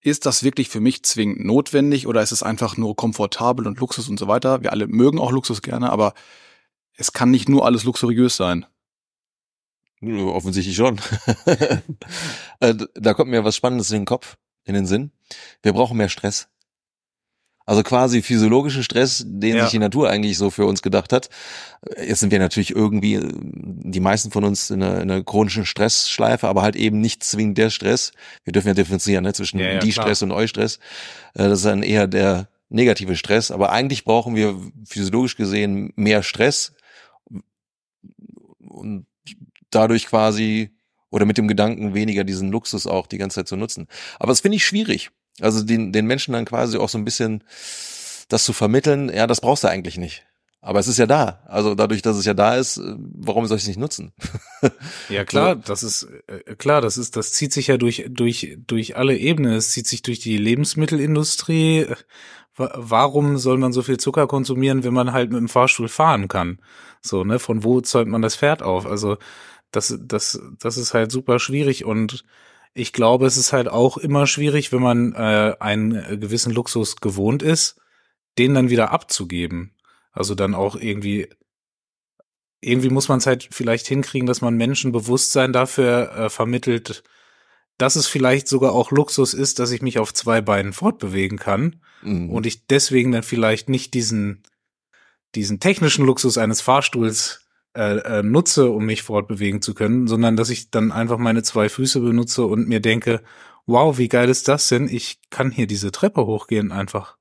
[0.00, 4.08] ist das wirklich für mich zwingend notwendig oder ist es einfach nur komfortabel und Luxus
[4.08, 4.62] und so weiter?
[4.62, 6.14] Wir alle mögen auch Luxus gerne, aber
[6.96, 8.66] es kann nicht nur alles luxuriös sein.
[10.02, 11.00] Offensichtlich schon.
[12.60, 15.10] Äh, da kommt mir was Spannendes in den Kopf, in den Sinn.
[15.62, 16.48] Wir brauchen mehr Stress.
[17.64, 19.62] Also quasi physiologischer Stress, den ja.
[19.62, 21.30] sich die Natur eigentlich so für uns gedacht hat.
[21.96, 26.48] Jetzt sind wir natürlich irgendwie, die meisten von uns in einer, in einer chronischen Stressschleife,
[26.48, 28.12] aber halt eben nicht zwingend der Stress.
[28.42, 30.06] Wir dürfen ja differenzieren ne, zwischen ja, ja, die klar.
[30.06, 30.78] Stress und Eustress.
[31.34, 33.52] Äh, das ist dann eher der negative Stress.
[33.52, 36.72] Aber eigentlich brauchen wir physiologisch gesehen mehr Stress
[38.58, 39.06] und
[39.70, 40.70] dadurch quasi
[41.12, 43.86] oder mit dem Gedanken weniger diesen Luxus auch die ganze Zeit zu nutzen.
[44.18, 45.10] Aber das finde ich schwierig.
[45.40, 47.44] Also den, den Menschen dann quasi auch so ein bisschen
[48.28, 50.24] das zu vermitteln, ja, das brauchst du eigentlich nicht.
[50.64, 51.42] Aber es ist ja da.
[51.46, 54.12] Also dadurch, dass es ja da ist, äh, warum soll ich es nicht nutzen?
[55.08, 58.96] ja klar, das ist äh, klar, das ist, das zieht sich ja durch durch durch
[58.96, 59.54] alle Ebenen.
[59.54, 61.88] Es zieht sich durch die Lebensmittelindustrie.
[62.56, 66.60] Warum soll man so viel Zucker konsumieren, wenn man halt mit dem Fahrstuhl fahren kann?
[67.00, 68.86] So ne, von wo zäumt man das Pferd auf?
[68.86, 69.16] Also
[69.72, 72.24] das das das ist halt super schwierig und
[72.74, 77.42] ich glaube, es ist halt auch immer schwierig, wenn man äh, einen gewissen Luxus gewohnt
[77.42, 77.76] ist,
[78.38, 79.74] den dann wieder abzugeben.
[80.12, 81.28] Also dann auch irgendwie,
[82.60, 87.02] irgendwie muss man es halt vielleicht hinkriegen, dass man Menschen Bewusstsein dafür äh, vermittelt,
[87.76, 91.82] dass es vielleicht sogar auch Luxus ist, dass ich mich auf zwei Beinen fortbewegen kann
[92.02, 92.30] mhm.
[92.30, 94.42] und ich deswegen dann vielleicht nicht diesen
[95.34, 97.41] diesen technischen Luxus eines Fahrstuhls
[97.74, 101.68] äh, äh, nutze, um mich fortbewegen zu können, sondern dass ich dann einfach meine zwei
[101.68, 103.22] Füße benutze und mir denke,
[103.66, 104.88] wow, wie geil ist das denn?
[104.88, 107.16] Ich kann hier diese Treppe hochgehen einfach.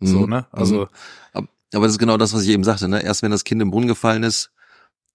[0.00, 0.06] Mhm.
[0.06, 0.46] So, ne?
[0.50, 0.88] Also.
[1.34, 1.48] Mhm.
[1.74, 3.02] Aber das ist genau das, was ich eben sagte, ne?
[3.02, 4.52] Erst wenn das Kind im Brunnen gefallen ist,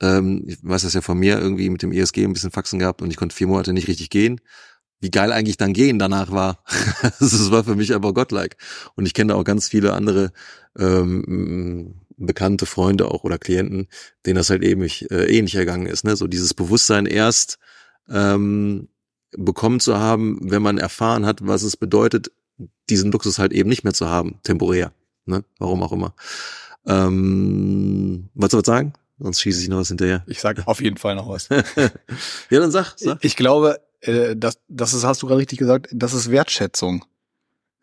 [0.02, 3.02] ähm, ich weiß das ja von mir, irgendwie mit dem ESG ein bisschen Faxen gehabt
[3.02, 4.42] und ich konnte vier Monate nicht richtig gehen.
[5.00, 6.64] Wie geil eigentlich dann gehen danach war.
[7.20, 8.58] das war für mich einfach godlike.
[8.96, 10.32] Und ich kenne auch ganz viele andere
[10.78, 13.88] ähm, bekannte Freunde auch oder Klienten,
[14.26, 16.04] denen das halt eben äh, ähnlich ergangen ist.
[16.04, 16.16] Ne?
[16.16, 17.60] So dieses Bewusstsein erst
[18.10, 18.90] ähm,
[19.32, 22.32] bekommen zu haben, wenn man erfahren hat, was es bedeutet,
[22.90, 24.92] diesen Luxus halt eben nicht mehr zu haben, temporär.
[25.26, 25.44] Ne?
[25.60, 26.16] Warum auch immer.
[26.86, 28.94] Ähm, wolltest du was sagen?
[29.20, 30.24] Sonst schieße ich noch was hinterher.
[30.28, 31.50] Ich sage auf jeden Fall noch was.
[32.50, 33.24] ja, dann sag, sag.
[33.24, 37.04] Ich glaube, äh, das, das ist, hast du gerade richtig gesagt, das ist Wertschätzung.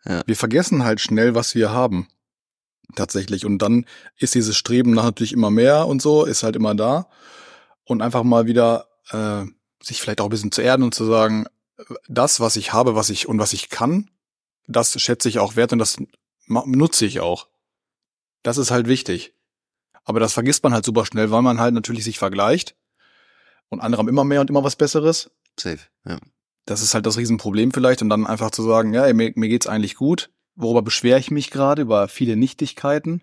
[0.05, 0.23] Ja.
[0.25, 2.07] Wir vergessen halt schnell, was wir haben.
[2.95, 3.45] Tatsächlich.
[3.45, 3.85] Und dann
[4.17, 7.07] ist dieses Streben nach natürlich immer mehr und so, ist halt immer da.
[7.83, 9.45] Und einfach mal wieder äh,
[9.81, 11.45] sich vielleicht auch ein bisschen zu erden und zu sagen,
[12.07, 14.09] das, was ich habe, was ich und was ich kann,
[14.67, 15.97] das schätze ich auch wert und das
[16.47, 17.47] nutze ich auch.
[18.43, 19.33] Das ist halt wichtig.
[20.03, 22.75] Aber das vergisst man halt super schnell, weil man halt natürlich sich vergleicht
[23.69, 25.31] und andere haben immer mehr und immer was Besseres.
[25.59, 26.19] Safe, ja.
[26.65, 29.67] Das ist halt das Riesenproblem vielleicht und dann einfach zu sagen, ja, mir, mir geht's
[29.67, 30.31] eigentlich gut.
[30.55, 31.81] Worüber beschwere ich mich gerade?
[31.81, 33.21] Über viele Nichtigkeiten.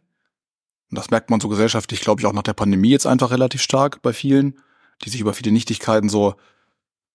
[0.90, 3.62] Und das merkt man so gesellschaftlich, glaube ich, auch nach der Pandemie jetzt einfach relativ
[3.62, 4.58] stark bei vielen,
[5.04, 6.34] die sich über viele Nichtigkeiten so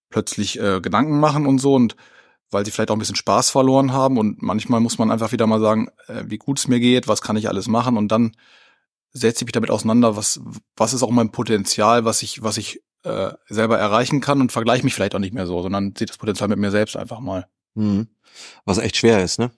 [0.10, 1.96] plötzlich äh, Gedanken machen und so und
[2.50, 5.48] weil sie vielleicht auch ein bisschen Spaß verloren haben und manchmal muss man einfach wieder
[5.48, 8.32] mal sagen, äh, wie gut es mir geht, was kann ich alles machen und dann
[9.12, 10.40] setze ich mich damit auseinander, was
[10.76, 14.84] was ist auch mein Potenzial, was ich was ich äh, selber erreichen kann und vergleiche
[14.84, 17.48] mich vielleicht auch nicht mehr so, sondern sehe das Potenzial mit mir selbst einfach mal.
[17.76, 18.08] Mhm.
[18.66, 19.52] Was echt schwer ist, ne?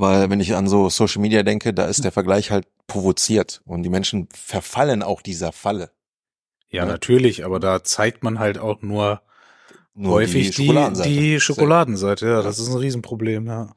[0.00, 3.82] Weil wenn ich an so Social Media denke, da ist der Vergleich halt provoziert und
[3.82, 5.90] die Menschen verfallen auch dieser Falle.
[6.70, 6.86] Ja, Ja.
[6.86, 9.20] natürlich, aber da zeigt man halt auch nur,
[9.92, 11.08] Nur häufig die, Schokoladenseite.
[11.10, 12.26] die Schokoladenseite.
[12.26, 13.74] Ja, das ist ein Riesenproblem, ja.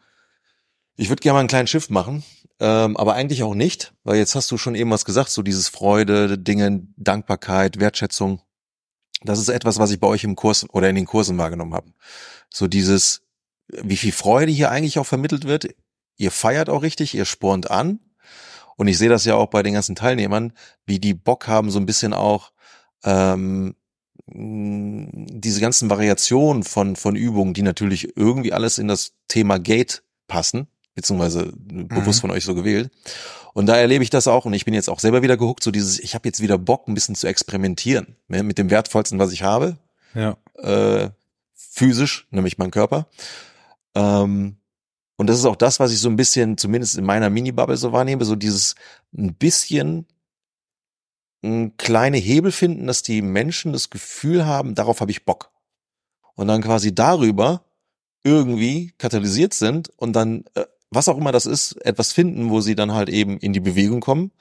[0.96, 2.24] Ich würde gerne mal einen kleinen Shift machen,
[2.62, 5.68] ähm, aber eigentlich auch nicht, weil jetzt hast du schon eben was gesagt, so dieses
[5.68, 8.42] Freude, Dinge, Dankbarkeit, Wertschätzung.
[9.24, 11.92] Das ist etwas, was ich bei euch im Kurs oder in den Kursen wahrgenommen habe.
[12.50, 13.24] So dieses,
[13.68, 15.68] wie viel Freude hier eigentlich auch vermittelt wird.
[16.18, 18.00] Ihr feiert auch richtig, ihr spornt an.
[18.76, 20.54] Und ich sehe das ja auch bei den ganzen Teilnehmern,
[20.86, 22.52] wie die Bock haben, so ein bisschen auch
[23.04, 23.76] ähm,
[24.28, 30.68] diese ganzen Variationen von, von Übungen, die natürlich irgendwie alles in das Thema Gate passen,
[30.96, 32.90] beziehungsweise bewusst von euch so gewählt.
[33.54, 35.70] Und da erlebe ich das auch und ich bin jetzt auch selber wieder gehuckt, so
[35.70, 39.32] dieses, ich habe jetzt wieder Bock, ein bisschen zu experimentieren ne, mit dem Wertvollsten, was
[39.32, 39.78] ich habe,
[40.16, 40.38] Ja.
[40.56, 41.10] äh,
[41.54, 43.08] physisch, nämlich mein Körper.
[43.94, 44.58] Ähm,
[45.18, 47.92] und das ist auch das, was ich so ein bisschen, zumindest in meiner Mini-Bubble so
[47.92, 48.76] wahrnehme, so dieses
[49.16, 50.08] ein bisschen
[51.44, 55.52] ein kleine Hebel finden, dass die Menschen das Gefühl haben, darauf habe ich Bock.
[56.36, 57.64] Und dann quasi darüber
[58.24, 62.76] irgendwie katalysiert sind und dann, äh, was auch immer das ist, etwas finden, wo sie
[62.76, 64.32] dann halt eben in die Bewegung kommen.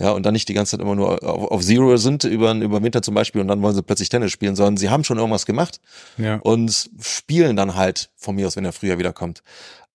[0.00, 2.82] Ja, und dann nicht die ganze Zeit immer nur auf, auf Zero sind, über, über
[2.82, 5.44] Winter zum Beispiel, und dann wollen sie plötzlich Tennis spielen, sondern sie haben schon irgendwas
[5.44, 5.80] gemacht
[6.18, 6.36] Ja.
[6.36, 9.42] und spielen dann halt von mir aus, wenn er früher wiederkommt.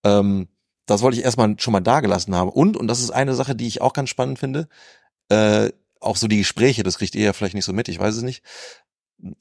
[0.03, 0.47] Ähm,
[0.85, 2.49] das wollte ich erstmal schon mal dagelassen haben.
[2.49, 4.67] Und, und das ist eine Sache, die ich auch ganz spannend finde,
[5.29, 8.15] äh, auch so die Gespräche, das kriegt ihr ja vielleicht nicht so mit, ich weiß
[8.15, 8.43] es nicht,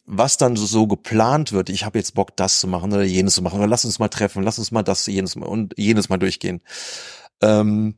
[0.04, 3.34] was dann so, so geplant wird, ich habe jetzt Bock, das zu machen oder jenes
[3.34, 6.08] zu machen, oder lass uns mal treffen, lass uns mal das, jenes mal und jenes
[6.08, 6.60] mal durchgehen.
[7.40, 7.96] Ähm,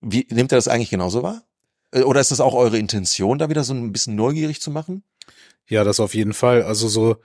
[0.00, 1.42] wie nehmt ihr das eigentlich genauso wahr?
[1.90, 5.02] Äh, Oder ist das auch eure Intention, da wieder so ein bisschen neugierig zu machen?
[5.66, 6.62] Ja, das auf jeden Fall.
[6.62, 7.16] Also so,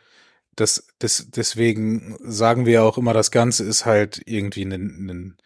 [0.60, 5.38] das, das, deswegen sagen wir auch immer, das Ganze ist halt irgendwie ein, ein,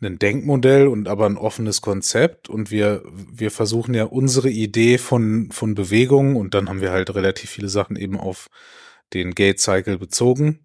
[0.00, 5.50] ein Denkmodell und aber ein offenes Konzept und wir, wir versuchen ja unsere Idee von,
[5.50, 8.48] von Bewegung und dann haben wir halt relativ viele Sachen eben auf
[9.12, 10.60] den Gate Cycle bezogen.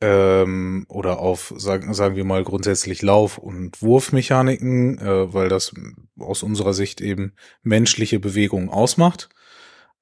[0.00, 5.74] Ähm, oder auf, sagen, sagen wir mal, grundsätzlich Lauf- und Wurfmechaniken, äh, weil das
[6.16, 7.32] aus unserer Sicht eben
[7.64, 9.28] menschliche Bewegung ausmacht.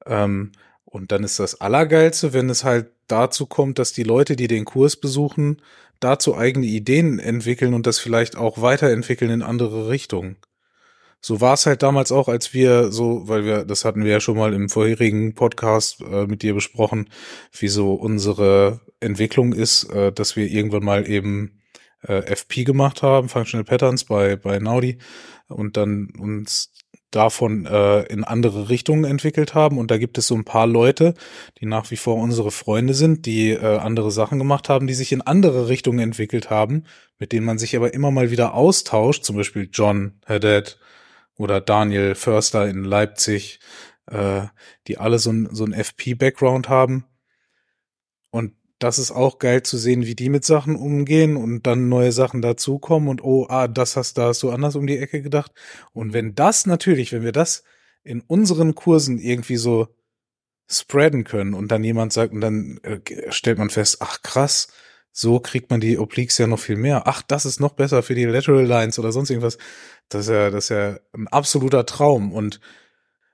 [0.04, 0.52] Ähm,
[0.96, 4.64] und dann ist das Allergeilste, wenn es halt dazu kommt, dass die Leute, die den
[4.64, 5.62] Kurs besuchen,
[6.00, 10.36] dazu eigene Ideen entwickeln und das vielleicht auch weiterentwickeln in andere Richtungen.
[11.20, 14.20] So war es halt damals auch, als wir so, weil wir, das hatten wir ja
[14.20, 17.10] schon mal im vorherigen Podcast äh, mit dir besprochen,
[17.52, 21.62] wie so unsere Entwicklung ist, äh, dass wir irgendwann mal eben
[22.02, 24.98] äh, FP gemacht haben, Functional Patterns bei, bei Naudi
[25.48, 26.72] und dann uns
[27.10, 29.78] davon äh, in andere Richtungen entwickelt haben.
[29.78, 31.14] Und da gibt es so ein paar Leute,
[31.60, 35.12] die nach wie vor unsere Freunde sind, die äh, andere Sachen gemacht haben, die sich
[35.12, 36.84] in andere Richtungen entwickelt haben,
[37.18, 39.24] mit denen man sich aber immer mal wieder austauscht.
[39.24, 40.78] Zum Beispiel John Haddad
[41.36, 43.60] oder Daniel Förster in Leipzig,
[44.06, 44.42] äh,
[44.86, 47.06] die alle so ein, so ein FP-Background haben.
[48.30, 52.12] Und das ist auch geil zu sehen, wie die mit Sachen umgehen und dann neue
[52.12, 55.52] Sachen dazukommen und oh, ah, das hast, da hast du anders um die Ecke gedacht.
[55.92, 57.64] Und wenn das natürlich, wenn wir das
[58.02, 59.88] in unseren Kursen irgendwie so
[60.68, 64.68] spreaden können und dann jemand sagt und dann äh, stellt man fest, ach krass,
[65.12, 67.06] so kriegt man die Obliques ja noch viel mehr.
[67.06, 69.56] Ach, das ist noch besser für die Lateral Lines oder sonst irgendwas.
[70.10, 72.60] Das ist ja, das ist ja ein absoluter Traum und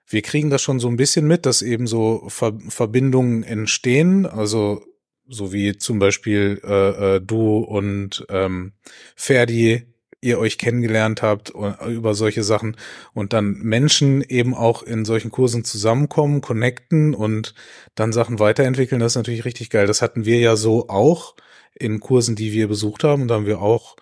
[0.06, 4.84] wir kriegen das schon so ein bisschen mit, dass eben so Ver Verbindungen entstehen, also
[5.32, 8.72] so wie zum Beispiel äh, äh, du und ähm,
[9.16, 9.86] Ferdi
[10.20, 11.52] ihr euch kennengelernt habt
[11.84, 12.76] über solche Sachen
[13.12, 17.54] und dann Menschen eben auch in solchen Kursen zusammenkommen, connecten und
[17.96, 19.88] dann Sachen weiterentwickeln, das ist natürlich richtig geil.
[19.88, 21.34] Das hatten wir ja so auch
[21.74, 23.26] in Kursen, die wir besucht haben.
[23.26, 23.96] Da haben wir auch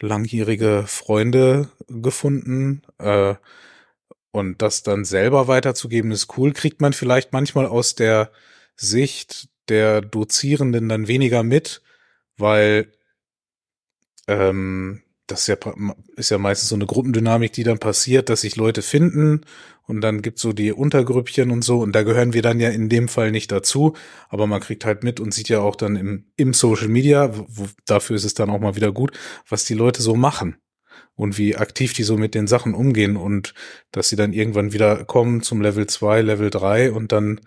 [0.00, 2.82] langjährige Freunde gefunden.
[2.98, 3.34] Äh,
[4.30, 6.52] und das dann selber weiterzugeben, ist cool.
[6.52, 8.30] Kriegt man vielleicht manchmal aus der
[8.76, 11.82] Sicht der Dozierenden dann weniger mit,
[12.36, 12.92] weil
[14.26, 15.74] ähm, das ist ja,
[16.16, 19.42] ist ja meistens so eine Gruppendynamik, die dann passiert, dass sich Leute finden
[19.86, 22.88] und dann gibt's so die Untergrüppchen und so und da gehören wir dann ja in
[22.88, 23.94] dem Fall nicht dazu,
[24.28, 27.66] aber man kriegt halt mit und sieht ja auch dann im, im Social Media, wo,
[27.86, 29.12] dafür ist es dann auch mal wieder gut,
[29.48, 30.56] was die Leute so machen
[31.14, 33.52] und wie aktiv die so mit den Sachen umgehen und
[33.92, 37.40] dass sie dann irgendwann wieder kommen zum Level 2, Level 3 und dann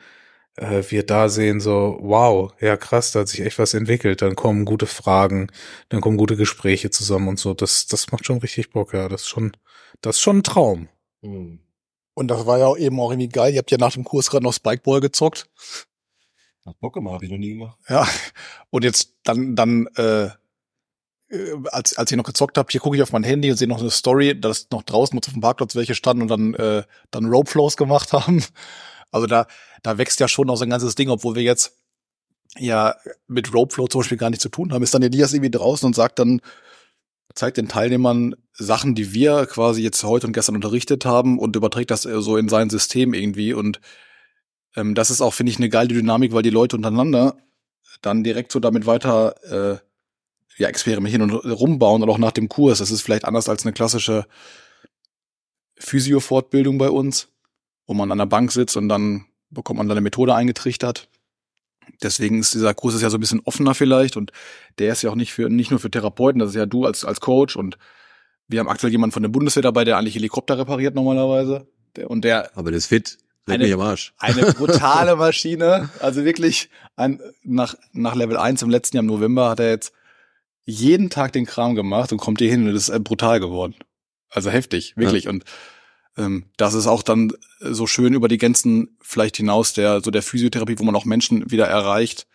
[0.57, 4.21] äh, wir da sehen, so, wow, ja krass, da hat sich echt was entwickelt.
[4.21, 5.47] Dann kommen gute Fragen,
[5.89, 7.53] dann kommen gute Gespräche zusammen und so.
[7.53, 9.09] Das, das macht schon richtig Bock, ja.
[9.09, 9.51] Das ist schon,
[10.01, 10.89] das ist schon ein Traum.
[11.21, 11.59] Mhm.
[12.13, 13.53] Und das war ja eben auch irgendwie geil.
[13.53, 15.49] Ihr habt ja nach dem Kurs gerade noch Spikeball gezockt.
[16.65, 17.77] Hat Bock gemacht, hab ich noch nie gemacht.
[17.87, 18.07] Ja.
[18.69, 20.25] Und jetzt dann, dann, äh,
[21.29, 23.67] äh als, als ich noch gezockt habt, hier gucke ich auf mein Handy und sehe
[23.67, 27.25] noch eine Story, dass noch draußen auf dem Parkplatz welche standen und dann, äh, dann
[27.25, 28.43] Rope Flows gemacht haben.
[29.11, 29.47] Also da,
[29.83, 31.77] da wächst ja schon noch so ein ganzes Ding, obwohl wir jetzt
[32.57, 32.95] ja
[33.27, 34.83] mit Ropeflow zum Beispiel gar nichts zu tun haben.
[34.83, 36.41] Ist dann Elias irgendwie draußen und sagt dann,
[37.33, 41.91] zeigt den Teilnehmern Sachen, die wir quasi jetzt heute und gestern unterrichtet haben und überträgt
[41.91, 43.53] das so in sein System irgendwie.
[43.53, 43.79] Und
[44.75, 47.37] ähm, das ist auch, finde ich, eine geile Dynamik, weil die Leute untereinander
[48.01, 49.77] dann direkt so damit weiter äh,
[50.57, 52.79] ja, experimentieren und rumbauen und auch nach dem Kurs.
[52.79, 54.25] Das ist vielleicht anders als eine klassische
[55.77, 57.29] Physio-Fortbildung bei uns
[57.87, 61.09] wo man an der Bank sitzt und dann bekommt man da eine Methode eingetrichtert.
[62.01, 64.31] Deswegen ist dieser Kurs ist ja so ein bisschen offener vielleicht und
[64.79, 67.03] der ist ja auch nicht für nicht nur für Therapeuten, das ist ja du als
[67.05, 67.77] als Coach und
[68.47, 71.67] wir haben aktuell jemanden von der Bundeswehr dabei, der eigentlich Helikopter repariert normalerweise
[72.07, 74.13] und der aber das ist fit eine, mich am Arsch.
[74.17, 79.49] eine brutale Maschine, also wirklich ein, nach nach Level 1 im letzten Jahr im November
[79.49, 79.93] hat er jetzt
[80.65, 83.75] jeden Tag den Kram gemacht und kommt hier hin und das ist brutal geworden.
[84.29, 85.31] Also heftig, wirklich ja.
[85.31, 85.43] und
[86.17, 90.23] ähm, das ist auch dann so schön über die Grenzen vielleicht hinaus der so der
[90.23, 92.27] Physiotherapie, wo man auch Menschen wieder erreicht,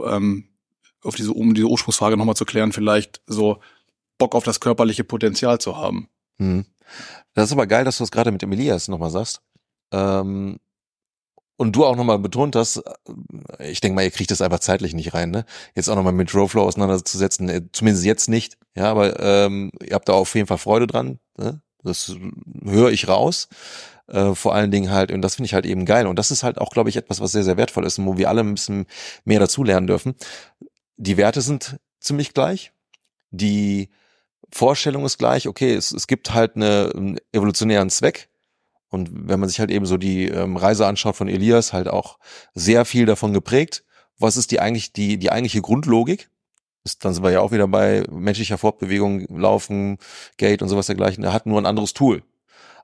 [0.00, 0.48] ähm,
[1.02, 3.60] auf diese um diese Ursprungsfrage nochmal zu klären, vielleicht so
[4.18, 6.08] Bock auf das körperliche Potenzial zu haben.
[6.38, 6.64] Hm.
[7.34, 9.40] Das ist aber geil, dass du es gerade mit dem Elias nochmal sagst.
[9.92, 10.58] Ähm,
[11.56, 12.78] und du auch nochmal betont hast,
[13.58, 15.44] äh, ich denke mal, ihr kriegt das einfach zeitlich nicht rein, ne?
[15.74, 20.08] Jetzt auch nochmal mit Rowflow auseinanderzusetzen, äh, zumindest jetzt nicht, ja, aber ähm, ihr habt
[20.08, 21.62] da auf jeden Fall Freude dran, ne?
[21.84, 22.14] Das
[22.64, 23.48] höre ich raus.
[24.06, 26.06] Äh, vor allen Dingen halt, und das finde ich halt eben geil.
[26.06, 28.18] Und das ist halt auch, glaube ich, etwas, was sehr, sehr wertvoll ist und wo
[28.18, 28.86] wir alle ein bisschen
[29.24, 30.14] mehr dazulernen dürfen.
[30.96, 32.72] Die Werte sind ziemlich gleich.
[33.30, 33.88] Die
[34.50, 38.28] Vorstellung ist gleich, okay, es, es gibt halt eine, einen evolutionären Zweck.
[38.90, 42.18] Und wenn man sich halt eben so die ähm, Reise anschaut von Elias, halt auch
[42.52, 43.84] sehr viel davon geprägt.
[44.18, 46.28] Was ist die eigentlich, die, die eigentliche Grundlogik?
[46.84, 49.98] Ist, dann sind wir ja auch wieder bei menschlicher Fortbewegung, Laufen,
[50.36, 51.24] Gate und sowas dergleichen.
[51.24, 52.22] Er hat nur ein anderes Tool.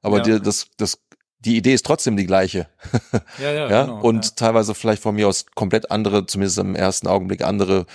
[0.02, 0.22] Aber ja.
[0.22, 1.00] die, das, das,
[1.40, 2.68] die Idee ist trotzdem die gleiche.
[3.38, 3.82] Ja, ja, ja?
[3.84, 4.30] Genau, und ja.
[4.34, 7.86] teilweise vielleicht von mir aus komplett andere, zumindest im ersten Augenblick andere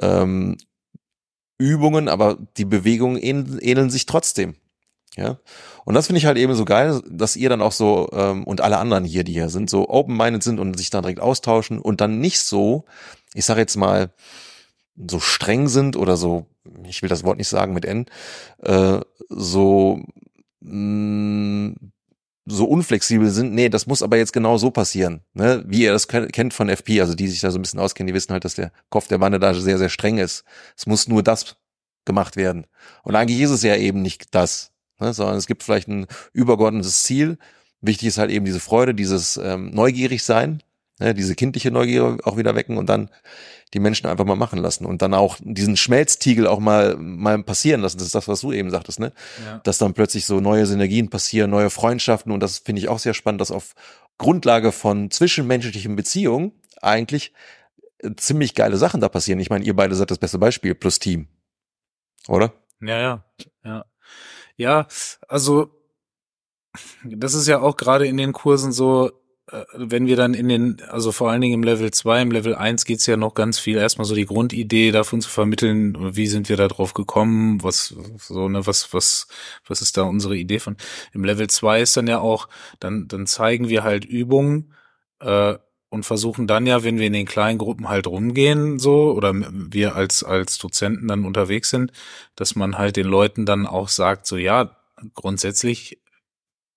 [0.00, 0.58] ähm,
[1.58, 4.56] Übungen, aber die Bewegungen ähneln, ähneln sich trotzdem.
[5.16, 5.38] Ja.
[5.86, 8.60] Und das finde ich halt eben so geil, dass ihr dann auch so ähm, und
[8.60, 12.02] alle anderen hier, die hier sind, so open-minded sind und sich dann direkt austauschen und
[12.02, 12.84] dann nicht so,
[13.32, 14.10] ich sage jetzt mal,
[14.96, 16.46] so streng sind oder so,
[16.88, 18.06] ich will das Wort nicht sagen mit N,
[18.62, 20.00] äh, so
[20.60, 21.92] mh, mm,
[22.46, 23.52] so unflexibel sind.
[23.52, 25.64] Nee, das muss aber jetzt genau so passieren, ne?
[25.66, 28.14] wie ihr das kennt von FP, also die sich da so ein bisschen auskennen, die
[28.14, 30.44] wissen halt, dass der Kopf der Wanne da sehr, sehr streng ist.
[30.76, 31.56] Es muss nur das
[32.04, 32.66] gemacht werden.
[33.02, 35.12] Und eigentlich ist es ja eben nicht das, ne?
[35.12, 37.36] sondern es gibt vielleicht ein übergeordnetes Ziel.
[37.80, 40.62] Wichtig ist halt eben diese Freude, dieses ähm, neugierig sein,
[40.98, 41.14] ne?
[41.14, 43.10] diese kindliche Neugier auch wieder wecken und dann
[43.74, 47.80] die Menschen einfach mal machen lassen und dann auch diesen Schmelztiegel auch mal mal passieren
[47.80, 47.98] lassen.
[47.98, 49.12] Das ist das, was du eben sagtest, ne?
[49.44, 49.58] Ja.
[49.64, 53.14] Dass dann plötzlich so neue Synergien passieren, neue Freundschaften und das finde ich auch sehr
[53.14, 53.74] spannend, dass auf
[54.18, 57.32] Grundlage von zwischenmenschlichen Beziehungen eigentlich
[57.98, 59.40] äh, ziemlich geile Sachen da passieren.
[59.40, 61.28] Ich meine, ihr beide seid das beste Beispiel plus Team,
[62.28, 62.52] oder?
[62.80, 63.24] Ja, ja,
[63.64, 63.84] ja.
[64.58, 64.86] Ja,
[65.28, 65.70] also
[67.04, 69.10] das ist ja auch gerade in den Kursen so,
[69.72, 72.84] wenn wir dann in den, also vor allen Dingen im Level 2, im Level 1
[72.84, 76.56] geht's ja noch ganz viel, erstmal so die Grundidee davon zu vermitteln, wie sind wir
[76.56, 79.28] da drauf gekommen, was, so, ne, was, was,
[79.66, 80.76] was ist da unsere Idee von.
[81.12, 82.48] Im Level 2 ist dann ja auch,
[82.80, 84.74] dann, dann zeigen wir halt Übungen,
[85.20, 85.56] äh,
[85.88, 89.94] und versuchen dann ja, wenn wir in den kleinen Gruppen halt rumgehen, so, oder wir
[89.94, 91.92] als, als Dozenten dann unterwegs sind,
[92.34, 94.76] dass man halt den Leuten dann auch sagt, so, ja,
[95.14, 96.00] grundsätzlich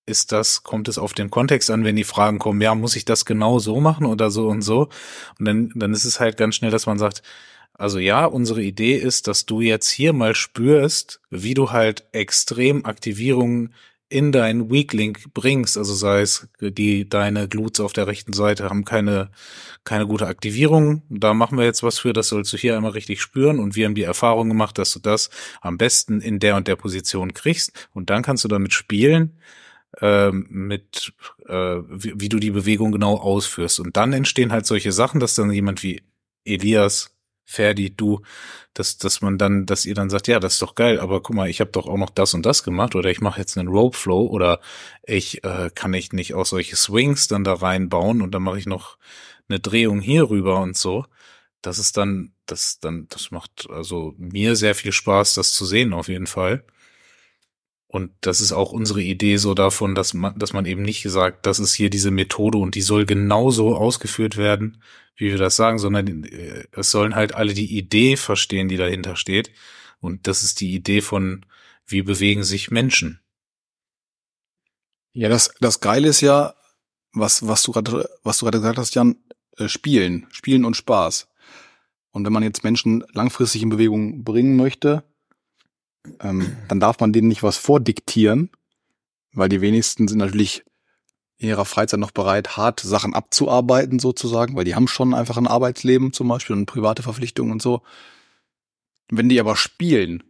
[0.09, 3.05] ist das, kommt es auf den Kontext an, wenn die Fragen kommen, ja, muss ich
[3.05, 4.89] das genau so machen oder so und so?
[5.39, 7.23] Und dann, dann ist es halt ganz schnell, dass man sagt,
[7.73, 12.85] also ja, unsere Idee ist, dass du jetzt hier mal spürst, wie du halt extrem
[12.85, 13.73] Aktivierungen
[14.09, 18.67] in deinen Weak Link bringst, also sei es die deine Glutes auf der rechten Seite
[18.69, 19.29] haben keine
[19.83, 23.21] keine gute Aktivierung, da machen wir jetzt was für, das sollst du hier einmal richtig
[23.21, 23.59] spüren.
[23.59, 25.29] Und wir haben die Erfahrung gemacht, dass du das
[25.61, 27.87] am besten in der und der Position kriegst.
[27.93, 29.39] Und dann kannst du damit spielen
[30.01, 31.13] ähm, mit
[31.47, 35.35] äh, wie, wie du die Bewegung genau ausführst und dann entstehen halt solche Sachen, dass
[35.35, 36.01] dann jemand wie
[36.45, 37.15] Elias
[37.49, 38.21] Ferdi, du,
[38.75, 41.35] dass, dass man dann, dass ihr dann sagt, ja, das ist doch geil, aber guck
[41.35, 43.69] mal, ich habe doch auch noch das und das gemacht oder ich mache jetzt einen
[43.69, 44.59] Rope Flow oder
[45.03, 48.67] ich äh, kann ich nicht auch solche Swings dann da reinbauen und dann mache ich
[48.67, 48.97] noch
[49.49, 51.05] eine Drehung hier rüber und so.
[51.63, 55.93] Das ist dann, das dann, das macht also mir sehr viel Spaß, das zu sehen
[55.93, 56.63] auf jeden Fall.
[57.91, 61.47] Und das ist auch unsere Idee so davon, dass man, dass man eben nicht gesagt,
[61.47, 64.83] das ist hier diese Methode und die soll genauso ausgeführt werden,
[65.15, 69.15] wie wir das sagen, sondern äh, es sollen halt alle die Idee verstehen, die dahinter
[69.15, 69.51] steht.
[70.01, 71.47] Und das ist die Idee von,
[71.87, 73.21] wie bewegen sich Menschen.
[75.13, 76.53] Ja, das, das Geile ist ja,
[77.11, 79.15] was, was du gerade, was du gerade gesagt hast, Jan,
[79.57, 81.27] äh, Spielen, Spielen und Spaß.
[82.11, 85.03] Und wenn man jetzt Menschen langfristig in Bewegung bringen möchte,
[86.21, 88.49] ähm, dann darf man denen nicht was vordiktieren,
[89.33, 90.63] weil die wenigsten sind natürlich
[91.37, 95.47] in ihrer Freizeit noch bereit, hart Sachen abzuarbeiten sozusagen, weil die haben schon einfach ein
[95.47, 97.81] Arbeitsleben zum Beispiel und private Verpflichtungen und so.
[99.09, 100.23] Wenn die aber spielen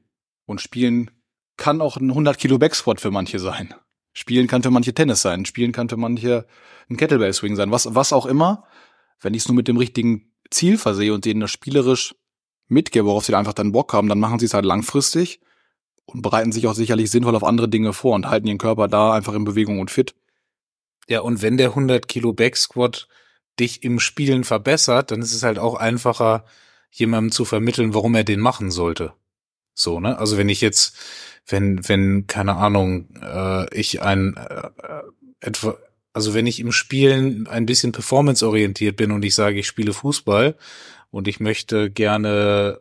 [0.46, 1.12] und spielen
[1.58, 3.74] kann auch ein 100 Kilo Backsquat für manche sein.
[4.14, 5.46] Spielen kann für manche Tennis sein.
[5.46, 6.46] Spielen kann für manche
[6.90, 7.72] ein Kettlebell Swing sein.
[7.72, 8.64] Was, was auch immer.
[9.20, 12.16] Wenn ich es nur mit dem richtigen Ziel versehe und denen das spielerisch
[12.68, 15.42] mitgebe, worauf sie einfach dann Bock haben, dann machen sie es halt langfristig
[16.14, 19.14] und bereiten sich auch sicherlich sinnvoll auf andere Dinge vor und halten ihren Körper da
[19.14, 20.16] einfach in Bewegung und fit.
[21.08, 23.08] Ja, und wenn der 100 Kilo Backsquat
[23.60, 26.46] dich im Spielen verbessert, dann ist es halt auch einfacher,
[26.92, 29.14] jemandem zu vermitteln, warum er den machen sollte.
[29.74, 30.18] So, ne?
[30.18, 30.96] Also wenn ich jetzt,
[31.48, 34.70] wenn, wenn, keine Ahnung, äh, ich ein äh,
[35.40, 35.78] etwa,
[36.14, 40.56] also wenn ich im Spielen ein bisschen performanceorientiert bin und ich sage, ich spiele Fußball
[41.12, 42.80] und ich möchte gerne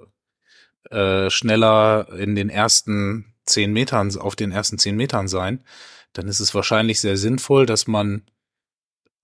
[0.91, 5.65] äh, schneller in den ersten zehn Metern, auf den ersten zehn Metern sein,
[6.13, 8.23] dann ist es wahrscheinlich sehr sinnvoll, dass man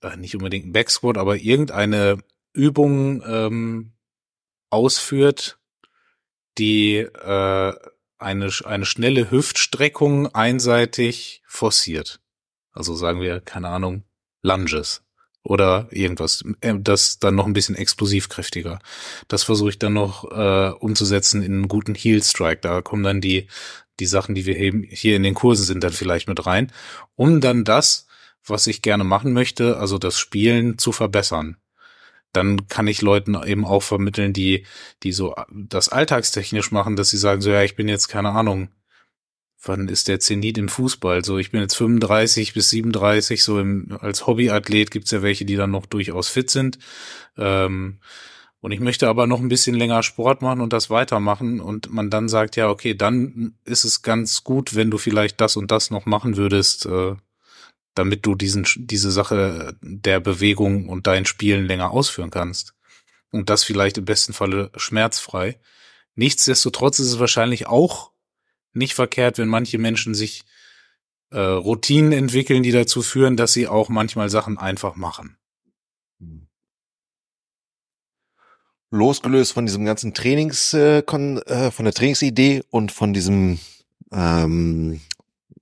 [0.02, 2.18] äh, nicht unbedingt ein Backsquat, aber irgendeine
[2.52, 3.92] Übung ähm,
[4.70, 5.58] ausführt,
[6.58, 7.72] die äh,
[8.18, 12.20] eine, eine schnelle Hüftstreckung einseitig forciert.
[12.72, 14.04] Also sagen wir, keine Ahnung,
[14.42, 15.03] Lunges
[15.44, 18.80] oder irgendwas, äh, das dann noch ein bisschen explosivkräftiger.
[19.28, 22.60] Das versuche ich dann noch äh, umzusetzen in einen guten Heel Strike.
[22.62, 23.46] Da kommen dann die
[24.00, 26.72] die Sachen, die wir hier in den Kursen sind, dann vielleicht mit rein,
[27.14, 28.08] um dann das,
[28.44, 31.58] was ich gerne machen möchte, also das Spielen zu verbessern.
[32.32, 34.66] Dann kann ich Leuten eben auch vermitteln, die
[35.04, 38.70] die so das alltagstechnisch machen, dass sie sagen so ja, ich bin jetzt keine Ahnung,
[39.66, 41.24] wann ist der Zenit im Fußball?
[41.24, 45.56] So, ich bin jetzt 35 bis 37, so im, als Hobbyathlet gibt's ja welche, die
[45.56, 46.78] dann noch durchaus fit sind.
[47.36, 47.98] Ähm,
[48.64, 52.08] und ich möchte aber noch ein bisschen länger Sport machen und das weitermachen und man
[52.08, 55.90] dann sagt, ja, okay, dann ist es ganz gut, wenn du vielleicht das und das
[55.90, 57.14] noch machen würdest, äh,
[57.94, 62.74] damit du diesen, diese Sache der Bewegung und dein Spielen länger ausführen kannst.
[63.30, 65.60] Und das vielleicht im besten Falle schmerzfrei.
[66.14, 68.13] Nichtsdestotrotz ist es wahrscheinlich auch
[68.74, 70.42] nicht verkehrt, wenn manche Menschen sich
[71.30, 75.36] äh, Routinen entwickeln, die dazu führen, dass sie auch manchmal Sachen einfach machen.
[78.90, 83.58] Losgelöst von diesem ganzen Trainings, äh, äh, von der Trainingsidee und von diesem,
[84.12, 85.00] ähm,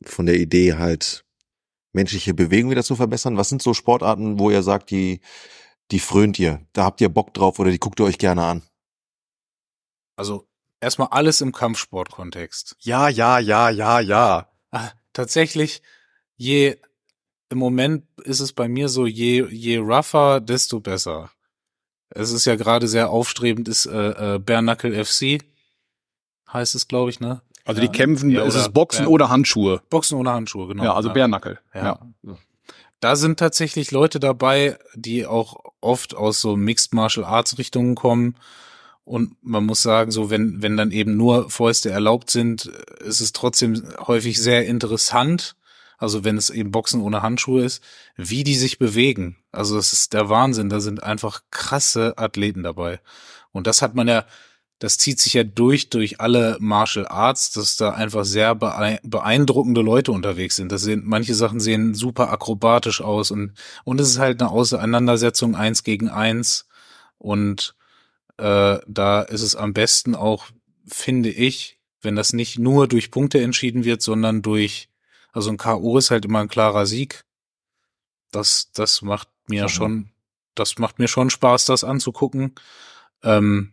[0.05, 1.25] von der Idee halt
[1.95, 3.37] menschliche Bewegung wieder zu verbessern.
[3.37, 5.21] Was sind so Sportarten, wo ihr sagt, die,
[5.91, 6.67] die frönt ihr?
[6.73, 8.63] Da habt ihr Bock drauf oder die guckt ihr euch gerne an?
[10.17, 10.47] Also
[10.83, 12.77] erstmal alles im Kampfsportkontext.
[12.81, 14.49] Ja, ja, ja, ja, ja.
[14.71, 15.83] Ah, tatsächlich,
[16.37, 16.77] je
[17.49, 21.31] im Moment ist es bei mir so, je, je rougher, desto besser.
[22.11, 25.43] Es ist ja gerade sehr aufstrebend, ist äh, äh, Bare FC,
[26.53, 27.43] heißt es, glaube ich, ne?
[27.65, 27.87] Also ja.
[27.87, 29.83] die kämpfen, ja, es ist Boxen Bär, oder Handschuhe.
[29.89, 30.85] Boxen ohne Handschuhe, genau.
[30.85, 31.15] Ja, also ja.
[31.15, 31.61] Bärnackel.
[31.75, 32.01] Ja.
[32.23, 32.37] ja.
[33.01, 38.37] Da sind tatsächlich Leute dabei, die auch oft aus so Mixed Martial Arts Richtungen kommen
[39.05, 42.67] und man muss sagen, so wenn, wenn dann eben nur Fäuste erlaubt sind,
[43.01, 45.57] ist es trotzdem häufig sehr interessant.
[45.99, 47.83] also wenn es eben Boxen ohne Handschuhe ist,
[48.17, 49.37] wie die sich bewegen.
[49.53, 50.69] Also das ist der Wahnsinn.
[50.69, 53.01] Da sind einfach krasse Athleten dabei.
[53.53, 54.25] Und das hat man ja,
[54.81, 60.11] das zieht sich ja durch, durch alle Martial Arts, dass da einfach sehr beeindruckende Leute
[60.11, 60.73] unterwegs sind.
[60.73, 63.53] Das sind, manche Sachen sehen super akrobatisch aus und,
[63.85, 66.67] und es ist halt eine Auseinandersetzung eins gegen eins.
[67.19, 67.77] Und
[68.43, 70.47] äh, da ist es am besten auch,
[70.85, 74.89] finde ich, wenn das nicht nur durch Punkte entschieden wird, sondern durch,
[75.33, 75.97] also ein K.O.
[75.97, 77.25] ist halt immer ein klarer Sieg.
[78.33, 80.11] Das, das macht mir schon,
[80.57, 82.57] das macht mir schon Spaß, das anzugucken.
[83.23, 83.73] Ähm,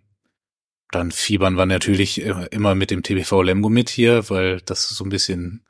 [0.91, 5.03] dann fiebern wir natürlich immer mit dem TBV Lemgo mit hier, weil das ist so
[5.03, 5.65] ein bisschen,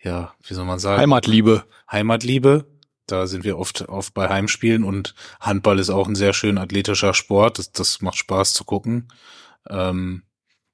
[0.00, 1.00] ja, wie soll man sagen?
[1.00, 1.64] Heimatliebe.
[1.90, 2.64] Heimatliebe.
[3.06, 7.14] Da sind wir oft, oft bei Heimspielen und Handball ist auch ein sehr schön athletischer
[7.14, 7.58] Sport.
[7.58, 9.08] Das, das macht Spaß zu gucken.
[9.68, 10.24] Ähm,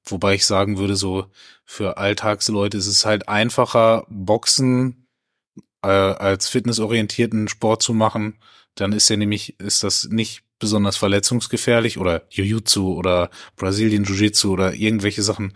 [0.03, 1.27] wobei ich sagen würde, so
[1.63, 5.07] für Alltagsleute ist es halt einfacher, Boxen
[5.83, 8.39] äh, als fitnessorientierten Sport zu machen.
[8.75, 14.73] Dann ist ja nämlich, ist das nicht besonders verletzungsgefährlich oder Jiu-Jitsu oder Brasilien Jiu-Jitsu oder
[14.73, 15.53] irgendwelche Sachen,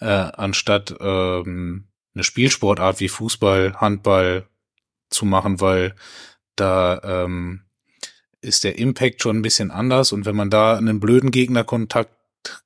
[0.00, 4.49] äh, anstatt ähm, eine Spielsportart wie Fußball, Handball
[5.10, 5.94] zu machen, weil
[6.56, 7.62] da ähm,
[8.40, 12.14] ist der Impact schon ein bisschen anders und wenn man da einen blöden Gegnerkontakt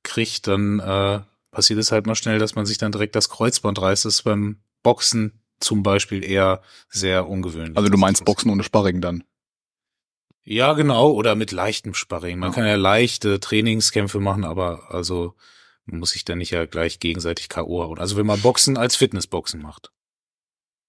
[0.03, 1.21] kriegt, dann äh,
[1.51, 4.05] passiert es halt mal schnell, dass man sich dann direkt das Kreuzband reißt.
[4.05, 7.77] Das ist beim Boxen zum Beispiel eher sehr ungewöhnlich.
[7.77, 9.23] Also du meinst Boxen ohne Sparring dann?
[10.43, 12.37] Ja, genau, oder mit leichtem Sparring.
[12.37, 12.55] Man ja.
[12.55, 15.33] kann ja leichte Trainingskämpfe machen, aber also
[15.85, 17.83] man muss sich dann nicht ja gleich gegenseitig K.O.
[17.83, 17.99] hauen.
[17.99, 19.91] Also wenn man Boxen als Fitnessboxen macht.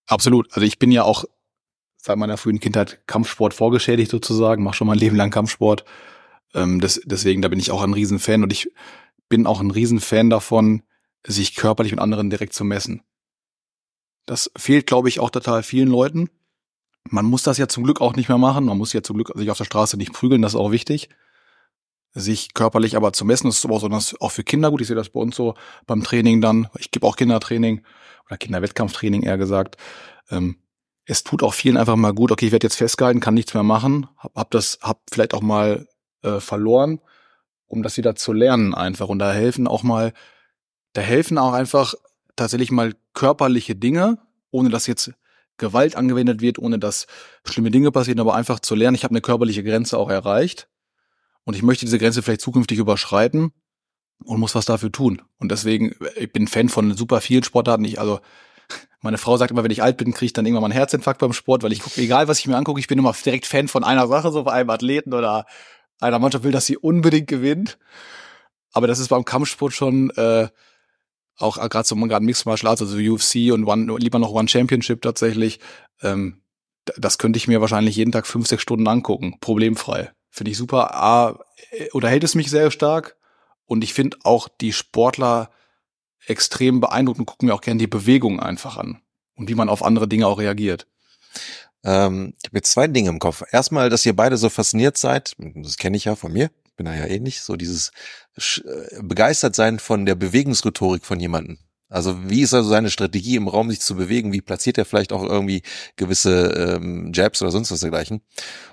[0.07, 0.52] Absolut.
[0.52, 1.24] Also ich bin ja auch
[2.07, 5.84] seit meiner frühen Kindheit Kampfsport vorgeschädigt sozusagen, mache schon mein Leben lang Kampfsport.
[6.54, 8.70] Ähm, das, deswegen, da bin ich auch ein Riesenfan und ich
[9.28, 10.82] bin auch ein Riesenfan davon,
[11.26, 13.02] sich körperlich mit anderen direkt zu messen.
[14.24, 16.30] Das fehlt, glaube ich, auch total vielen Leuten.
[17.09, 18.66] Man muss das ja zum Glück auch nicht mehr machen.
[18.66, 21.09] Man muss ja zum Glück sich auf der Straße nicht prügeln, das ist auch wichtig.
[22.14, 24.80] Sich körperlich aber zu messen, das ist aber so, auch für Kinder gut.
[24.80, 25.54] Ich sehe das bei uns so
[25.86, 26.68] beim Training dann.
[26.78, 27.82] Ich gebe auch Kindertraining
[28.26, 29.76] oder Kinderwettkampftraining eher gesagt.
[30.30, 30.57] Ähm,
[31.07, 33.62] es tut auch vielen einfach mal gut, okay, ich werde jetzt festgehalten, kann nichts mehr
[33.62, 35.86] machen, hab, hab das, hab vielleicht auch mal
[36.22, 37.00] äh, verloren,
[37.66, 39.09] um das wieder zu lernen einfach.
[39.09, 40.12] Und da helfen auch mal,
[40.92, 41.94] da helfen auch einfach
[42.34, 44.18] tatsächlich mal körperliche Dinge,
[44.50, 45.12] ohne dass jetzt
[45.59, 47.07] Gewalt angewendet wird, ohne dass
[47.44, 50.68] schlimme Dinge passieren, aber einfach zu lernen, ich habe eine körperliche Grenze auch erreicht
[51.44, 53.52] und ich möchte diese Grenze vielleicht zukünftig überschreiten
[54.24, 55.22] und muss was dafür tun.
[55.38, 57.84] Und deswegen, ich bin Fan von super vielen Sportarten.
[57.84, 58.20] Ich, also
[59.01, 61.20] meine Frau sagt immer, wenn ich alt bin, kriege ich dann irgendwann mal einen Herzinfarkt
[61.20, 63.68] beim Sport, weil ich gucke, egal was ich mir angucke, ich bin immer direkt Fan
[63.68, 65.47] von einer Sache, so bei einem Athleten oder
[66.01, 67.78] einer Mannschaft will, dass sie unbedingt gewinnt.
[68.72, 70.49] Aber das ist beim Kampfsport schon äh,
[71.38, 75.03] auch gerade so gerade Mixed Martial Arts, also UFC und One, lieber noch One Championship
[75.03, 75.61] tatsächlich,
[76.03, 76.42] ähm,
[76.97, 80.12] das könnte ich mir wahrscheinlich jeden Tag fünf, sechs Stunden angucken, problemfrei.
[80.30, 80.94] Finde ich super.
[80.94, 81.38] A,
[81.70, 83.16] äh, unterhält es mich sehr stark
[83.64, 85.51] und ich finde auch die Sportler
[86.26, 89.00] extrem beeindruckend und gucken mir auch gerne die Bewegung einfach an
[89.34, 90.86] und wie man auf andere Dinge auch reagiert.
[91.84, 93.42] Ähm, ich habe jetzt zwei Dinge im Kopf.
[93.50, 96.94] Erstmal, dass ihr beide so fasziniert seid, das kenne ich ja von mir, bin da
[96.94, 97.92] ja ähnlich, so dieses
[98.36, 101.58] äh, begeistert sein von der Bewegungsrhetorik von jemandem.
[101.88, 104.32] Also wie ist also seine Strategie im Raum, sich zu bewegen?
[104.32, 105.62] Wie platziert er vielleicht auch irgendwie
[105.94, 108.22] gewisse ähm, Jabs oder sonst was dergleichen?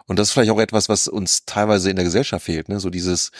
[0.08, 2.70] Und das ist vielleicht auch etwas, was uns teilweise in der Gesellschaft fehlt.
[2.70, 2.80] Ne?
[2.80, 3.32] So dieses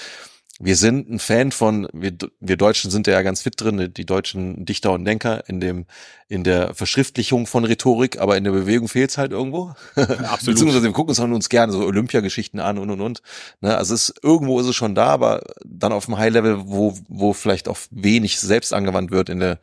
[0.60, 4.66] wir sind ein Fan von, wir, wir Deutschen sind ja ganz fit drin, die deutschen
[4.66, 5.86] Dichter und Denker in dem,
[6.28, 9.74] in der Verschriftlichung von Rhetorik, aber in der Bewegung fehlt es halt irgendwo.
[9.96, 10.46] Absolut.
[10.46, 13.24] Beziehungsweise wir gucken uns uns gerne so Olympiageschichten an und und und.
[13.62, 13.76] Ne?
[13.76, 17.34] Also es ist, irgendwo ist es schon da, aber dann auf einem High-Level, wo, wo
[17.34, 19.60] vielleicht auch wenig selbst angewandt wird in der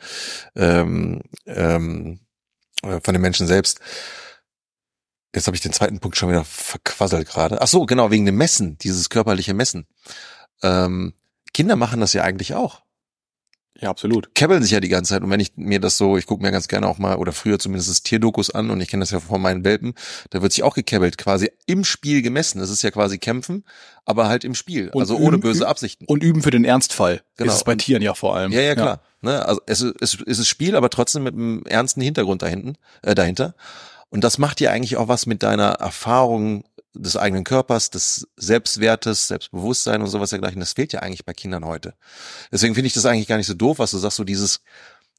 [0.56, 2.18] ähm, ähm,
[2.82, 3.78] äh, von den Menschen selbst.
[5.32, 7.62] Jetzt habe ich den zweiten Punkt schon wieder verquasselt gerade.
[7.62, 9.86] Ach so, genau, wegen dem Messen, dieses körperliche Messen.
[10.62, 11.14] Ähm,
[11.52, 12.82] Kinder machen das ja eigentlich auch.
[13.80, 14.34] Ja, absolut.
[14.34, 15.22] Kebbeln sich ja die ganze Zeit.
[15.22, 17.58] Und wenn ich mir das so, ich gucke mir ganz gerne auch mal, oder früher
[17.58, 19.94] zumindest Tierdokus an, und ich kenne das ja von meinen Welpen,
[20.30, 22.58] da wird sich auch gekebbelt, quasi im Spiel gemessen.
[22.58, 23.64] Das ist ja quasi kämpfen,
[24.04, 24.90] aber halt im Spiel.
[24.90, 26.04] Und also üben, ohne böse Absichten.
[26.04, 27.22] Und üben für den Ernstfall.
[27.36, 27.50] Genau.
[27.50, 28.52] Ist es bei Tieren ja vor allem.
[28.52, 29.00] Ja, ja, klar.
[29.22, 29.30] Ja.
[29.30, 29.46] Ne?
[29.46, 33.54] Also es ist, es ist Spiel, aber trotzdem mit einem ernsten Hintergrund dahinten, äh, dahinter.
[34.10, 39.28] Und das macht ja eigentlich auch was mit deiner Erfahrung des eigenen Körpers, des Selbstwertes,
[39.28, 41.94] Selbstbewusstsein und sowas dergleichen, das fehlt ja eigentlich bei Kindern heute.
[42.50, 44.60] Deswegen finde ich das eigentlich gar nicht so doof, was du sagst, so dieses,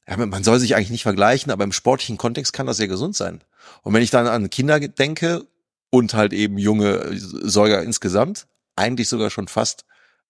[0.06, 3.16] ja, man soll sich eigentlich nicht vergleichen, aber im sportlichen Kontext kann das sehr gesund
[3.16, 3.42] sein.
[3.82, 5.46] Und wenn ich dann an Kinder denke
[5.90, 8.46] und halt eben junge Säuger insgesamt,
[8.76, 9.84] eigentlich sogar schon fast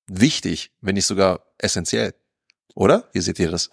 [0.07, 2.15] wichtig, wenn nicht sogar essentiell.
[2.75, 3.09] Oder?
[3.13, 3.71] Wie seht ihr das?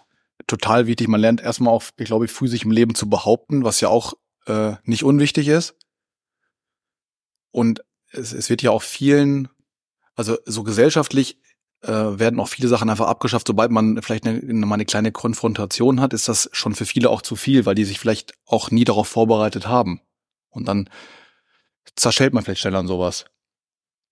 [0.47, 1.07] Total wichtig.
[1.07, 4.13] Man lernt erstmal auch, ich glaube, früh sich im Leben zu behaupten, was ja auch
[4.45, 5.75] äh, nicht unwichtig ist.
[7.51, 9.49] Und es, es wird ja auch vielen,
[10.15, 11.39] also so gesellschaftlich
[11.81, 13.47] äh, werden auch viele Sachen einfach abgeschafft.
[13.47, 17.21] Sobald man vielleicht eine, mal eine kleine Konfrontation hat, ist das schon für viele auch
[17.21, 20.01] zu viel, weil die sich vielleicht auch nie darauf vorbereitet haben.
[20.49, 20.89] Und dann
[21.95, 23.25] zerschellt man vielleicht schneller an sowas.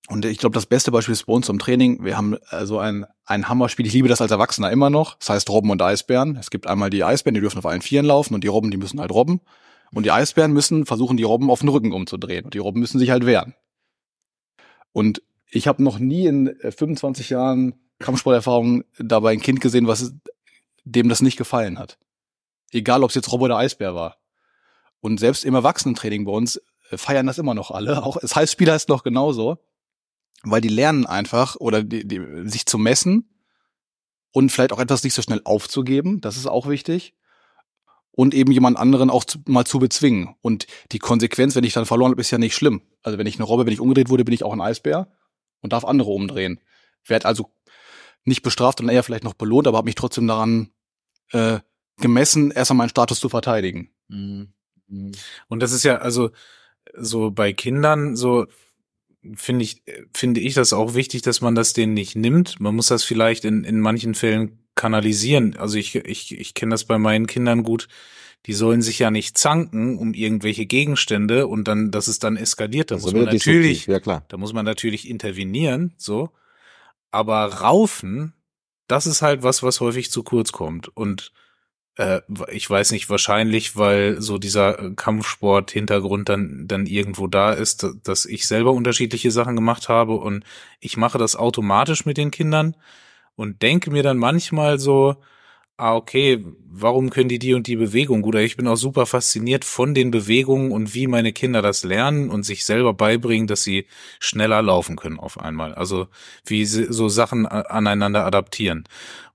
[0.08, 2.04] Und ich glaube, das beste Beispiel ist bei uns im Training.
[2.04, 3.86] Wir haben also ein, ein Hammerspiel.
[3.86, 5.16] Ich liebe das als Erwachsener immer noch.
[5.16, 6.38] Das heißt Robben und Eisbären.
[6.38, 8.78] Es gibt einmal die Eisbären, die dürfen auf allen Vieren laufen und die Robben, die
[8.78, 9.42] müssen halt robben.
[9.94, 12.46] Und die Eisbären müssen versuchen, die Robben auf den Rücken umzudrehen.
[12.46, 13.56] Und die Robben müssen sich halt wehren.
[14.92, 20.14] Und ich habe noch nie in 25 äh, Jahren Kampfsporterfahrung dabei ein Kind gesehen, was
[20.84, 21.98] dem das nicht gefallen hat.
[22.72, 24.18] Egal, ob es jetzt Robbe oder Eisbär war.
[25.00, 28.04] Und selbst im Erwachsenentraining bei uns äh, feiern das immer noch alle.
[28.04, 29.58] Auch das heißt, Spieler ist noch genauso
[30.44, 33.30] weil die lernen einfach oder die, die, sich zu messen
[34.32, 37.16] und vielleicht auch etwas nicht so schnell aufzugeben, das ist auch wichtig.
[38.18, 40.36] Und eben jemand anderen auch zu, mal zu bezwingen.
[40.42, 42.82] Und die Konsequenz, wenn ich dann verloren habe, ist ja nicht schlimm.
[43.04, 45.08] Also wenn ich eine Robbe, wenn ich umgedreht wurde, bin ich auch ein Eisbär
[45.62, 46.60] und darf andere umdrehen.
[47.06, 47.52] Werd also
[48.24, 50.72] nicht bestraft und eher vielleicht noch belohnt, aber habe mich trotzdem daran
[51.32, 51.60] äh,
[51.98, 53.92] gemessen, erstmal meinen Status zu verteidigen.
[54.08, 54.52] Mhm.
[54.88, 55.12] mhm.
[55.48, 56.32] Und das ist ja also
[56.96, 58.48] so bei Kindern so
[59.36, 62.60] finde ich, finde ich das auch wichtig, dass man das denen nicht nimmt.
[62.60, 65.58] Man muss das vielleicht in, in manchen Fällen kanalisieren.
[65.58, 67.90] Also ich, ich, ich kenne das bei meinen Kindern gut.
[68.46, 72.92] Die sollen sich ja nicht zanken um irgendwelche Gegenstände und dann, dass es dann eskaliert.
[72.92, 74.24] Da das muss man natürlich, ja, klar.
[74.30, 76.30] da muss man natürlich intervenieren, so.
[77.12, 78.34] Aber raufen,
[78.88, 80.88] das ist halt was, was häufig zu kurz kommt.
[80.96, 81.34] Und
[81.98, 82.22] äh,
[82.52, 88.26] ich weiß nicht, wahrscheinlich, weil so dieser äh, Kampfsport-Hintergrund dann, dann irgendwo da ist, dass
[88.26, 90.46] ich selber unterschiedliche Sachen gemacht habe und
[90.80, 92.76] ich mache das automatisch mit den Kindern
[93.38, 95.16] und denke mir dann manchmal so,
[95.78, 98.36] ah, okay, warum können die die und die Bewegung gut?
[98.36, 102.44] Ich bin auch super fasziniert von den Bewegungen und wie meine Kinder das lernen und
[102.44, 103.86] sich selber beibringen, dass sie
[104.20, 105.76] schneller laufen können auf einmal.
[105.76, 106.08] Also
[106.46, 108.86] wie sie so Sachen aneinander adaptieren.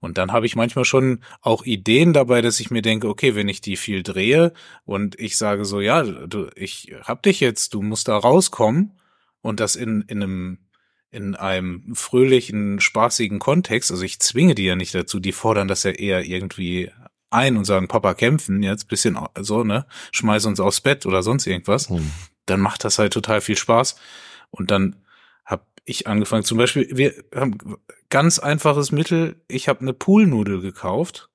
[0.00, 3.48] Und dann habe ich manchmal schon auch Ideen dabei, dass ich mir denke, okay, wenn
[3.48, 4.52] ich die viel drehe
[4.84, 8.98] und ich sage so, ja, du, ich hab dich jetzt, du musst da rauskommen
[9.42, 10.58] und das in, in einem
[11.12, 13.90] in einem fröhlichen, spaßigen Kontext.
[13.90, 16.90] Also ich zwinge die ja nicht dazu, die fordern das ja eher irgendwie
[17.30, 21.46] ein und sagen, Papa kämpfen jetzt bisschen so, ne, schmeiß uns aufs Bett oder sonst
[21.46, 21.90] irgendwas.
[21.90, 22.10] Hm.
[22.46, 23.96] Dann macht das halt total viel Spaß.
[24.50, 24.96] Und dann
[25.44, 27.58] habe ich angefangen, zum Beispiel, wir haben
[28.08, 31.28] ganz einfaches Mittel, ich habe eine Poolnudel gekauft.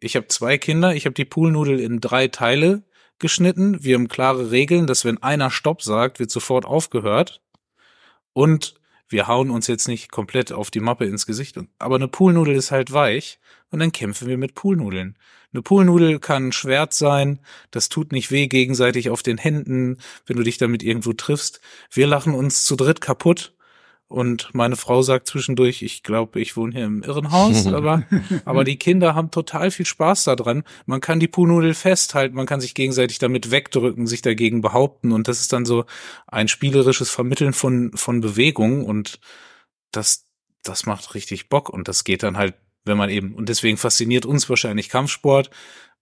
[0.00, 2.84] Ich habe zwei Kinder, ich habe die Poolnudel in drei Teile
[3.18, 3.84] geschnitten.
[3.84, 7.42] Wir haben klare Regeln, dass wenn einer Stopp sagt, wird sofort aufgehört.
[8.32, 8.77] Und
[9.08, 11.58] wir hauen uns jetzt nicht komplett auf die Mappe ins Gesicht.
[11.78, 13.38] Aber eine Poolnudel ist halt weich
[13.70, 15.16] und dann kämpfen wir mit Poolnudeln.
[15.52, 17.38] Eine Poolnudel kann ein Schwert sein,
[17.70, 19.96] das tut nicht weh gegenseitig auf den Händen,
[20.26, 21.60] wenn du dich damit irgendwo triffst.
[21.90, 23.54] Wir lachen uns zu dritt kaputt
[24.08, 28.04] und meine Frau sagt zwischendurch, ich glaube, ich wohne hier im Irrenhaus, aber,
[28.46, 30.64] aber die Kinder haben total viel Spaß daran.
[30.86, 35.12] Man kann die Poolnudel festhalten, man kann sich gegenseitig damit wegdrücken, sich dagegen behaupten.
[35.12, 35.84] Und das ist dann so
[36.26, 38.86] ein spielerisches Vermitteln von, von Bewegung.
[38.86, 39.20] Und
[39.92, 40.24] das,
[40.62, 41.68] das macht richtig Bock.
[41.68, 42.54] Und das geht dann halt,
[42.86, 45.50] wenn man eben, und deswegen fasziniert uns wahrscheinlich Kampfsport,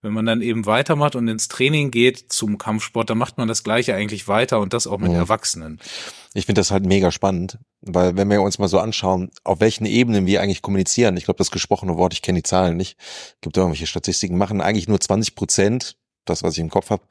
[0.07, 3.65] wenn man dann eben weitermacht und ins Training geht zum Kampfsport, dann macht man das
[3.65, 5.19] Gleiche eigentlich weiter und das auch mit ja.
[5.19, 5.81] Erwachsenen.
[6.33, 9.85] Ich finde das halt mega spannend, weil wenn wir uns mal so anschauen, auf welchen
[9.85, 12.97] Ebenen wir eigentlich kommunizieren, ich glaube, das gesprochene Wort, ich kenne die Zahlen nicht,
[13.41, 17.03] gibt irgendwelche Statistiken, machen eigentlich nur 20 Prozent, das, was ich im Kopf habe,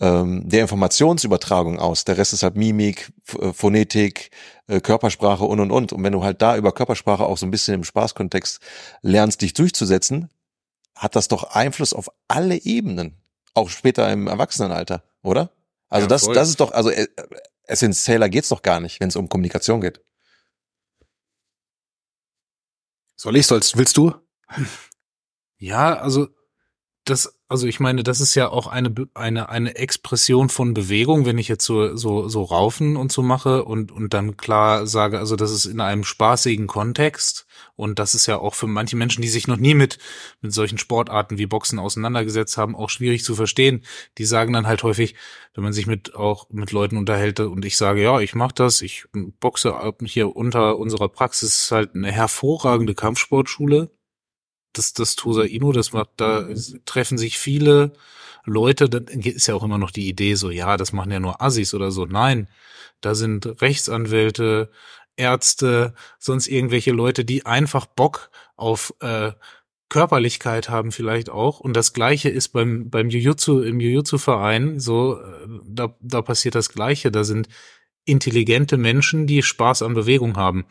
[0.00, 2.04] ähm, der Informationsübertragung aus.
[2.04, 4.30] Der Rest ist halt Mimik, äh, Phonetik,
[4.66, 5.94] äh, Körpersprache und und und.
[5.94, 8.60] Und wenn du halt da über Körpersprache auch so ein bisschen im Spaßkontext
[9.00, 10.28] lernst, dich durchzusetzen,
[10.94, 13.20] hat das doch Einfluss auf alle Ebenen,
[13.54, 15.50] auch später im Erwachsenenalter, oder?
[15.88, 17.06] Also ja, das, das ist doch, also äh,
[17.64, 20.00] essentieller geht's doch gar nicht, wenn es um Kommunikation geht.
[23.16, 24.14] Soll ich, sollst, willst du?
[25.58, 26.28] Ja, also
[27.04, 31.36] das, also ich meine, das ist ja auch eine, eine, eine Expression von Bewegung, wenn
[31.36, 35.36] ich jetzt so, so, so raufen und so mache und, und dann klar sage, also
[35.36, 39.28] das ist in einem spaßigen Kontext und das ist ja auch für manche Menschen, die
[39.28, 39.98] sich noch nie mit,
[40.40, 43.84] mit solchen Sportarten wie Boxen auseinandergesetzt haben, auch schwierig zu verstehen.
[44.16, 45.14] Die sagen dann halt häufig,
[45.54, 48.80] wenn man sich mit, auch mit Leuten unterhält und ich sage, ja, ich mache das,
[48.80, 49.04] ich
[49.40, 49.74] boxe
[50.04, 53.90] hier unter unserer Praxis halt eine hervorragende Kampfsportschule
[54.74, 56.48] das, das Tosa Inu, das macht, da
[56.84, 57.92] treffen sich viele
[58.44, 61.40] Leute, dann ist ja auch immer noch die Idee so, ja, das machen ja nur
[61.40, 62.04] Assis oder so.
[62.04, 62.48] Nein,
[63.00, 64.70] da sind Rechtsanwälte,
[65.16, 69.32] Ärzte, sonst irgendwelche Leute, die einfach Bock auf äh,
[69.88, 71.60] Körperlichkeit haben vielleicht auch.
[71.60, 76.68] Und das Gleiche ist beim, beim Jujutsu, im Jujutsu-Verein so, äh, da, da passiert das
[76.70, 77.12] Gleiche.
[77.12, 77.48] Da sind
[78.04, 80.66] intelligente Menschen, die Spaß an Bewegung haben.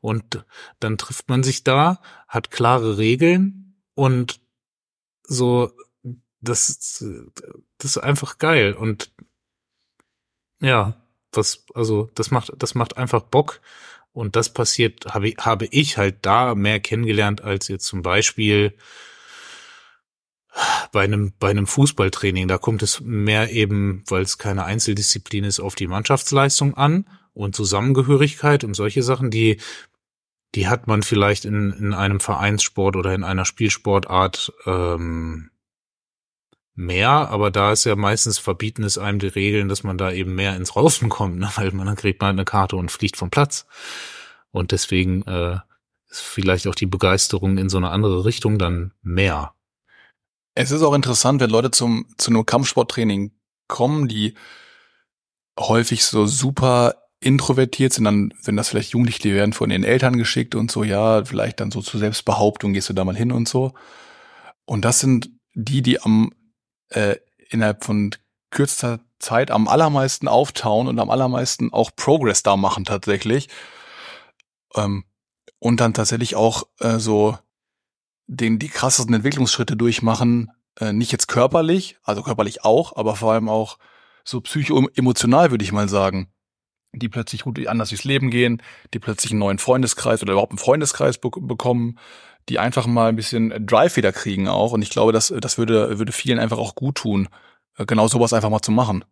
[0.00, 0.44] Und
[0.80, 4.40] dann trifft man sich da, hat klare Regeln und
[5.22, 5.72] so,
[6.40, 7.04] das,
[7.78, 8.72] das ist einfach geil.
[8.72, 9.12] Und
[10.60, 10.94] ja,
[11.32, 13.60] was, also das macht, das macht einfach Bock.
[14.12, 18.74] Und das passiert, habe ich, habe ich halt da mehr kennengelernt als jetzt zum Beispiel
[20.92, 22.48] bei einem, bei einem Fußballtraining.
[22.48, 27.54] Da kommt es mehr eben, weil es keine Einzeldisziplin ist, auf die Mannschaftsleistung an und
[27.54, 29.60] Zusammengehörigkeit und solche Sachen, die,
[30.54, 35.50] die hat man vielleicht in, in einem Vereinssport oder in einer Spielsportart ähm,
[36.74, 40.34] mehr, aber da ist ja meistens verbieten es einem die Regeln, dass man da eben
[40.34, 41.50] mehr ins Raufen kommt, ne?
[41.56, 43.66] weil man dann kriegt man eine Karte und fliegt vom Platz.
[44.50, 45.58] Und deswegen äh,
[46.08, 49.54] ist vielleicht auch die Begeisterung in so eine andere Richtung dann mehr.
[50.60, 53.30] Es ist auch interessant, wenn Leute zum zu einem Kampfsporttraining
[53.68, 54.34] kommen, die
[55.56, 60.16] häufig so super introvertiert sind, dann sind das vielleicht Jugendliche, die werden von ihren Eltern
[60.16, 63.48] geschickt und so, ja, vielleicht dann so zur Selbstbehauptung gehst du da mal hin und
[63.48, 63.72] so.
[64.64, 66.32] Und das sind die, die am
[66.88, 67.14] äh,
[67.50, 68.10] innerhalb von
[68.50, 73.48] kürzester Zeit am allermeisten auftauen und am allermeisten auch Progress da machen tatsächlich.
[74.74, 75.04] Ähm,
[75.60, 77.38] und dann tatsächlich auch äh, so
[78.28, 83.48] den die krassesten Entwicklungsschritte durchmachen, äh, nicht jetzt körperlich, also körperlich auch, aber vor allem
[83.48, 83.78] auch
[84.24, 86.28] so psycho-emotional, würde ich mal sagen.
[86.92, 88.62] Die plötzlich gut anders durchs Leben gehen,
[88.94, 91.98] die plötzlich einen neuen Freundeskreis oder überhaupt einen Freundeskreis be bekommen,
[92.48, 94.72] die einfach mal ein bisschen Drive wieder kriegen auch.
[94.72, 97.28] Und ich glaube, das, das würde, würde vielen einfach auch gut tun,
[97.76, 99.04] äh, genau sowas einfach mal zu machen.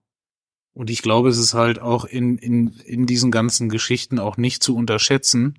[0.74, 4.62] Und ich glaube, es ist halt auch in, in, in diesen ganzen Geschichten auch nicht
[4.62, 5.58] zu unterschätzen,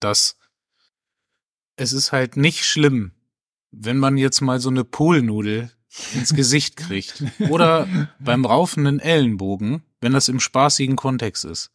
[0.00, 0.38] dass
[1.76, 3.12] es ist halt nicht schlimm,
[3.70, 5.70] wenn man jetzt mal so eine Poolnudel
[6.14, 7.22] ins Gesicht kriegt.
[7.50, 7.86] Oder
[8.18, 11.70] beim raufenden Ellenbogen, wenn das im spaßigen Kontext ist.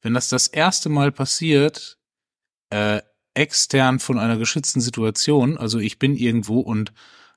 [0.00, 1.98] Wenn das das erste Mal passiert,
[2.70, 3.02] äh,
[3.34, 5.56] extern von einer geschützten Situation.
[5.56, 6.92] Also ich bin irgendwo und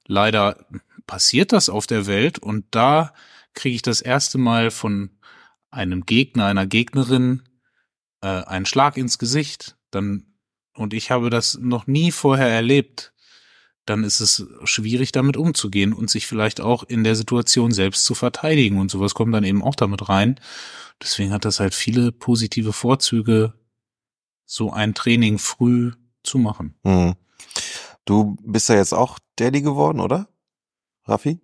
[0.08, 0.66] leider
[1.08, 3.14] passiert das auf der Welt und da
[3.54, 5.12] kriege ich das erste Mal von
[5.72, 7.44] einem Gegner, einer Gegnerin
[8.22, 10.35] äh, einen Schlag ins Gesicht, dann
[10.76, 13.14] und ich habe das noch nie vorher erlebt,
[13.86, 18.16] dann ist es schwierig damit umzugehen und sich vielleicht auch in der Situation selbst zu
[18.16, 20.40] verteidigen und sowas kommt dann eben auch damit rein.
[21.02, 23.54] Deswegen hat das halt viele positive Vorzüge,
[24.46, 25.92] so ein Training früh
[26.24, 26.76] zu machen.
[26.84, 27.16] Mhm.
[28.06, 30.30] Du bist ja jetzt auch Daddy geworden, oder?
[31.06, 31.40] Raffi?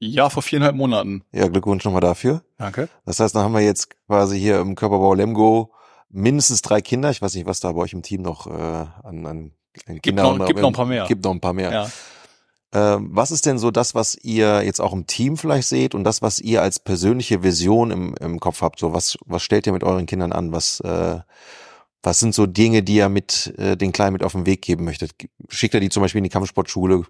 [0.00, 1.24] Ja, vor viereinhalb Monaten.
[1.32, 2.44] Ja, Glückwunsch nochmal dafür.
[2.56, 2.88] Danke.
[3.04, 5.72] Das heißt, dann haben wir jetzt quasi hier im Körperbau Lemgo
[6.10, 7.10] mindestens drei Kinder.
[7.10, 10.16] Ich weiß nicht, was da bei euch im Team noch äh, an, an Kindern gibt
[10.16, 11.06] noch, gibt noch ein paar mehr.
[11.06, 11.72] Gibt noch ein paar mehr.
[11.72, 11.88] Ja.
[12.72, 16.04] Ähm, was ist denn so das, was ihr jetzt auch im Team vielleicht seht und
[16.04, 18.78] das, was ihr als persönliche Vision im, im Kopf habt?
[18.78, 20.52] So was, was stellt ihr mit euren Kindern an?
[20.52, 21.18] Was, äh,
[22.02, 24.84] was sind so Dinge, die ihr mit äh, den Kleinen mit auf den Weg geben
[24.84, 25.12] möchtet?
[25.48, 27.04] Schickt ihr die zum Beispiel in die Kampfsportschule,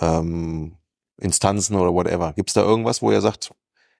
[0.00, 0.76] ähm,
[1.18, 2.32] Instanzen oder whatever?
[2.32, 3.50] Gibt's da irgendwas, wo ihr sagt,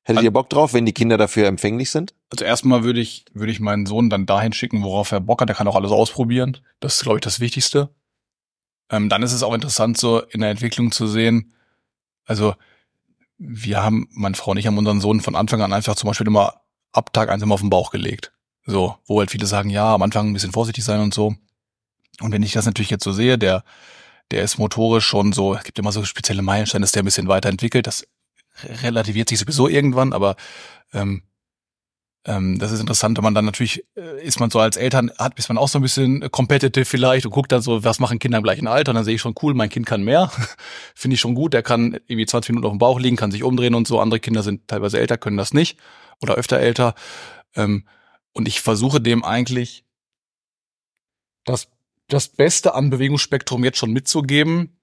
[0.07, 2.15] hättet ihr Bock drauf, wenn die Kinder dafür empfänglich sind?
[2.31, 5.49] Also erstmal würde ich, würde ich meinen Sohn dann dahin schicken, worauf er Bock hat.
[5.49, 6.59] Der kann auch alles ausprobieren.
[6.81, 7.91] Das ist, glaube ich, das Wichtigste.
[8.89, 11.53] Ähm, dann ist es auch interessant, so in der Entwicklung zu sehen.
[12.25, 12.55] Also,
[13.39, 16.27] wir haben, meine Frau und ich haben unseren Sohn von Anfang an einfach zum Beispiel
[16.27, 16.61] immer
[16.93, 18.33] ab Tag eins immer auf den Bauch gelegt.
[18.65, 21.35] So, wo halt viele sagen, ja, am Anfang ein bisschen vorsichtig sein und so.
[22.21, 23.65] Und wenn ich das natürlich jetzt so sehe, der,
[24.31, 27.29] der ist motorisch schon so, es gibt immer so spezielle Meilensteine, dass der ein bisschen
[27.29, 27.87] weiterentwickelt.
[27.87, 28.07] Das
[28.65, 30.37] relativiert sich sowieso irgendwann, aber
[30.93, 31.23] ähm,
[32.27, 35.39] ähm, das ist interessant, wenn man dann natürlich, äh, ist man so als Eltern, hat,
[35.39, 38.39] ist man auch so ein bisschen competitive vielleicht und guckt dann so, was machen Kinder
[38.39, 38.91] im gleichen Alter.
[38.91, 40.31] Und dann sehe ich schon, cool, mein Kind kann mehr.
[40.95, 43.45] Finde ich schon gut, der kann irgendwie 20 Minuten auf dem Bauch liegen, kann sich
[43.45, 44.01] umdrehen und so.
[44.01, 45.79] Andere Kinder sind teilweise älter, können das nicht
[46.21, 46.95] oder öfter älter.
[47.55, 47.87] Ähm,
[48.33, 49.85] und ich versuche dem eigentlich
[51.45, 51.69] das,
[52.09, 54.77] das Beste an Bewegungsspektrum jetzt schon mitzugeben,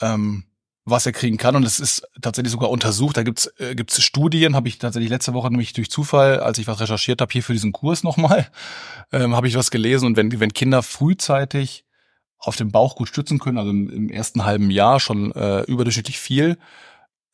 [0.00, 0.44] ähm,
[0.90, 1.56] was er kriegen kann.
[1.56, 3.16] Und es ist tatsächlich sogar untersucht.
[3.16, 6.66] Da gibt's äh, gibt's Studien, habe ich tatsächlich letzte Woche nämlich durch Zufall, als ich
[6.66, 8.48] was recherchiert habe, hier für diesen Kurs nochmal,
[9.12, 10.06] ähm, habe ich was gelesen.
[10.06, 11.84] Und wenn, wenn Kinder frühzeitig
[12.38, 16.18] auf dem Bauch gut stützen können, also im, im ersten halben Jahr schon äh, überdurchschnittlich
[16.18, 16.58] viel,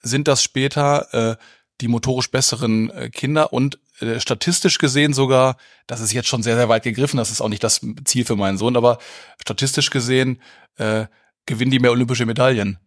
[0.00, 1.36] sind das später äh,
[1.80, 6.56] die motorisch besseren äh, Kinder und äh, statistisch gesehen sogar, das ist jetzt schon sehr,
[6.56, 8.98] sehr weit gegriffen, das ist auch nicht das Ziel für meinen Sohn, aber
[9.40, 10.40] statistisch gesehen
[10.76, 11.06] äh,
[11.44, 12.78] gewinnen die mehr olympische Medaillen.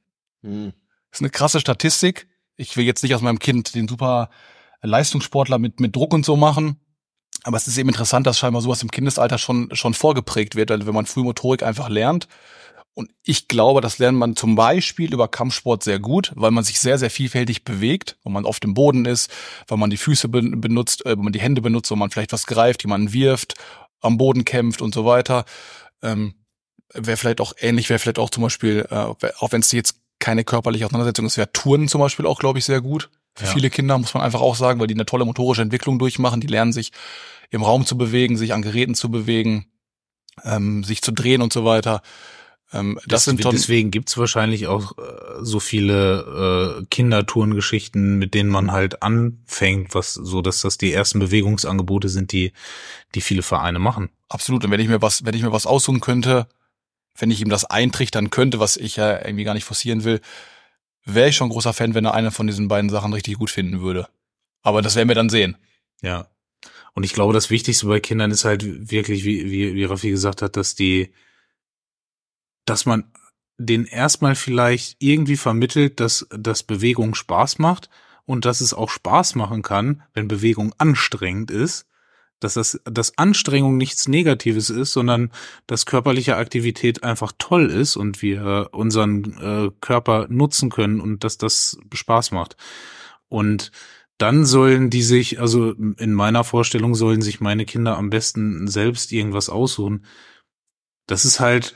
[0.43, 0.73] Hm.
[1.11, 2.27] Das ist eine krasse Statistik.
[2.55, 4.29] Ich will jetzt nicht aus meinem Kind den super
[4.81, 6.79] Leistungssportler mit, mit Druck und so machen.
[7.43, 10.93] Aber es ist eben interessant, dass scheinbar sowas im Kindesalter schon, schon vorgeprägt wird, wenn
[10.93, 12.27] man früh Motorik einfach lernt
[12.93, 16.79] Und ich glaube, das lernt man zum Beispiel über Kampfsport sehr gut, weil man sich
[16.81, 19.31] sehr, sehr vielfältig bewegt, weil man auf dem Boden ist,
[19.67, 22.45] weil man die Füße benutzt, äh, weil man die Hände benutzt, weil man vielleicht was
[22.45, 23.55] greift, jemanden wirft,
[24.01, 25.45] am Boden kämpft und so weiter.
[26.01, 26.33] Ähm,
[26.93, 30.43] wäre vielleicht auch ähnlich, wäre vielleicht auch zum Beispiel, äh, auch wenn es jetzt keine
[30.43, 33.09] körperliche Auseinandersetzung ist, wäre Touren zum Beispiel auch, glaube ich, sehr gut.
[33.36, 33.51] Für ja.
[33.51, 36.41] viele Kinder muss man einfach auch sagen, weil die eine tolle motorische Entwicklung durchmachen.
[36.41, 36.91] Die lernen sich
[37.49, 39.67] im Raum zu bewegen, sich an Geräten zu bewegen,
[40.43, 42.01] ähm, sich zu drehen und so weiter.
[42.72, 45.01] Ähm, das, das sind deswegen gibt's wahrscheinlich auch äh,
[45.41, 51.20] so viele äh, Kindertourengeschichten, mit denen man halt anfängt, was so, dass das die ersten
[51.20, 52.51] Bewegungsangebote sind, die
[53.15, 54.09] die viele Vereine machen.
[54.28, 54.63] Absolut.
[54.65, 56.47] Und wenn ich mir was, wenn ich mir was aussuchen könnte,
[57.20, 60.22] wenn ich ihm das eintrichtern könnte, was ich ja irgendwie gar nicht forcieren will,
[61.05, 63.82] wäre ich schon großer Fan, wenn er eine von diesen beiden Sachen richtig gut finden
[63.82, 64.07] würde.
[64.61, 65.57] Aber das werden wir dann sehen.
[66.01, 66.28] Ja.
[66.93, 70.41] Und ich glaube, das Wichtigste bei Kindern ist halt wirklich, wie, wie, wie Raffi gesagt
[70.41, 71.13] hat, dass die,
[72.65, 73.11] dass man
[73.57, 77.89] den erstmal vielleicht irgendwie vermittelt, dass, dass Bewegung Spaß macht
[78.26, 81.86] und dass es auch Spaß machen kann, wenn Bewegung anstrengend ist
[82.39, 85.31] dass das dass Anstrengung nichts Negatives ist, sondern
[85.67, 91.37] dass körperliche Aktivität einfach toll ist und wir unseren äh, Körper nutzen können und dass
[91.37, 92.55] das Spaß macht.
[93.27, 93.71] Und
[94.17, 99.11] dann sollen die sich, also in meiner Vorstellung sollen sich meine Kinder am besten selbst
[99.13, 100.05] irgendwas aussuchen.
[101.07, 101.75] Das ist halt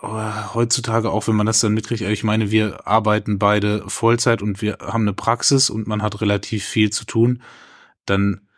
[0.00, 4.62] oh, heutzutage auch, wenn man das dann mitkriegt, ich meine, wir arbeiten beide Vollzeit und
[4.62, 7.42] wir haben eine Praxis und man hat relativ viel zu tun,
[8.06, 8.48] dann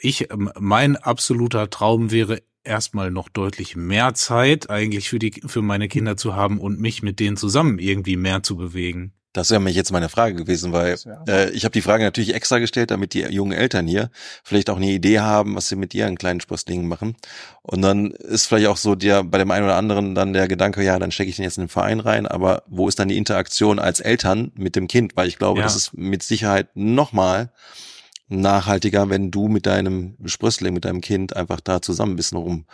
[0.00, 5.62] ich, ähm, mein absoluter Traum wäre erstmal noch deutlich mehr Zeit eigentlich für die, für
[5.62, 9.12] meine Kinder zu haben und mich mit denen zusammen irgendwie mehr zu bewegen.
[9.32, 10.96] Das wäre mir jetzt meine Frage gewesen, weil
[11.28, 14.10] äh, ich habe die Frage natürlich extra gestellt, damit die jungen Eltern hier
[14.42, 17.16] vielleicht auch eine Idee haben, was sie mit ihren kleinen Sprösslingen machen.
[17.62, 20.82] Und dann ist vielleicht auch so der bei dem einen oder anderen dann der Gedanke,
[20.82, 23.18] ja, dann stecke ich den jetzt in den Verein rein, aber wo ist dann die
[23.18, 25.12] Interaktion als Eltern mit dem Kind?
[25.14, 25.64] Weil ich glaube, ja.
[25.64, 27.52] das ist mit Sicherheit nochmal
[28.30, 32.64] nachhaltiger, wenn du mit deinem Sprössling, mit deinem Kind einfach da zusammen ein bisschen rum,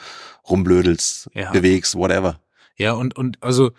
[0.48, 1.50] rumblödelst, ja.
[1.50, 2.40] bewegst, whatever.
[2.76, 3.72] Ja, und, und also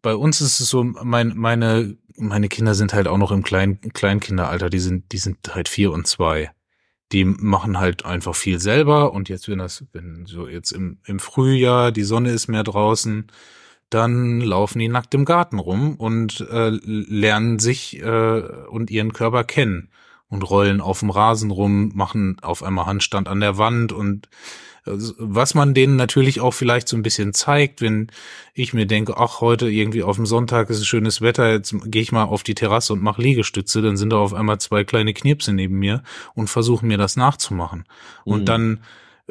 [0.00, 3.80] bei uns ist es so, mein, meine, meine Kinder sind halt auch noch im Klein,
[3.92, 6.52] Kleinkinderalter, die sind, die sind halt vier und zwei.
[7.12, 11.18] Die machen halt einfach viel selber und jetzt, wenn das, wenn so jetzt im, im
[11.18, 13.26] Frühjahr, die Sonne ist mehr draußen,
[13.90, 19.44] dann laufen die nackt im Garten rum und äh, lernen sich äh, und ihren Körper
[19.44, 19.90] kennen
[20.28, 24.28] und rollen auf dem Rasen rum, machen auf einmal Handstand an der Wand und
[24.86, 28.08] äh, was man denen natürlich auch vielleicht so ein bisschen zeigt, wenn
[28.54, 32.02] ich mir denke, ach, heute irgendwie auf dem Sonntag ist es schönes Wetter, jetzt gehe
[32.02, 35.14] ich mal auf die Terrasse und mache Liegestütze, dann sind da auf einmal zwei kleine
[35.14, 36.02] Knirpse neben mir
[36.34, 37.84] und versuchen mir das nachzumachen.
[38.24, 38.46] Und mhm.
[38.46, 38.80] dann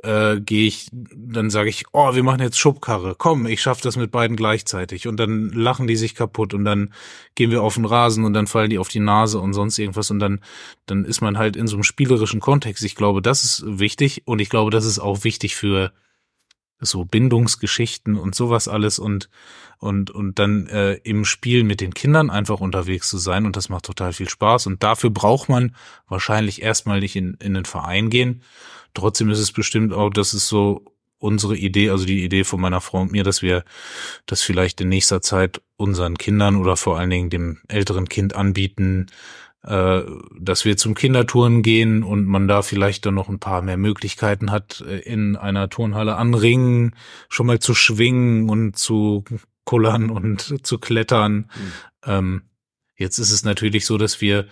[0.02, 3.96] äh, gehe ich, dann sage ich, oh, wir machen jetzt Schubkarre, komm, ich schaff das
[3.96, 5.08] mit beiden gleichzeitig.
[5.08, 6.94] Und dann lachen die sich kaputt und dann
[7.36, 10.10] gehen wir auf den Rasen und dann fallen die auf die Nase und sonst irgendwas
[10.10, 10.40] und dann,
[10.88, 12.84] dann ist man halt in so einem spielerischen Kontext.
[12.84, 15.92] Ich glaube, das ist wichtig und ich glaube, das ist auch wichtig für
[16.80, 19.30] so Bindungsgeschichten und sowas alles und
[19.78, 23.70] und und dann äh, im Spiel mit den Kindern einfach unterwegs zu sein und das
[23.70, 25.76] macht total viel Spaß und dafür braucht man
[26.08, 28.42] wahrscheinlich erstmal nicht in in den Verein gehen
[28.94, 30.86] Trotzdem ist es bestimmt auch, das ist so
[31.18, 33.64] unsere Idee, also die Idee von meiner Frau und mir, dass wir
[34.26, 39.08] das vielleicht in nächster Zeit unseren Kindern oder vor allen Dingen dem älteren Kind anbieten,
[39.64, 40.02] äh,
[40.38, 44.52] dass wir zum Kindertouren gehen und man da vielleicht dann noch ein paar mehr Möglichkeiten
[44.52, 46.94] hat, äh, in einer Turnhalle anringen,
[47.30, 49.24] schon mal zu schwingen und zu
[49.64, 51.34] kullern und zu klettern.
[51.34, 51.72] Mhm.
[52.06, 52.42] Ähm,
[52.98, 54.48] jetzt ist es natürlich so, dass wir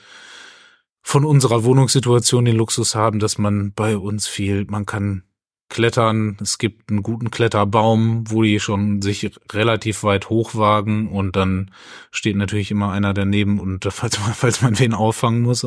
[1.02, 5.24] von unserer Wohnungssituation den Luxus haben, dass man bei uns viel, man kann
[5.72, 11.72] klettern, es gibt einen guten Kletterbaum, wo die schon sich relativ weit hochwagen und dann
[12.12, 15.66] steht natürlich immer einer daneben und falls man, falls man wen auffangen muss,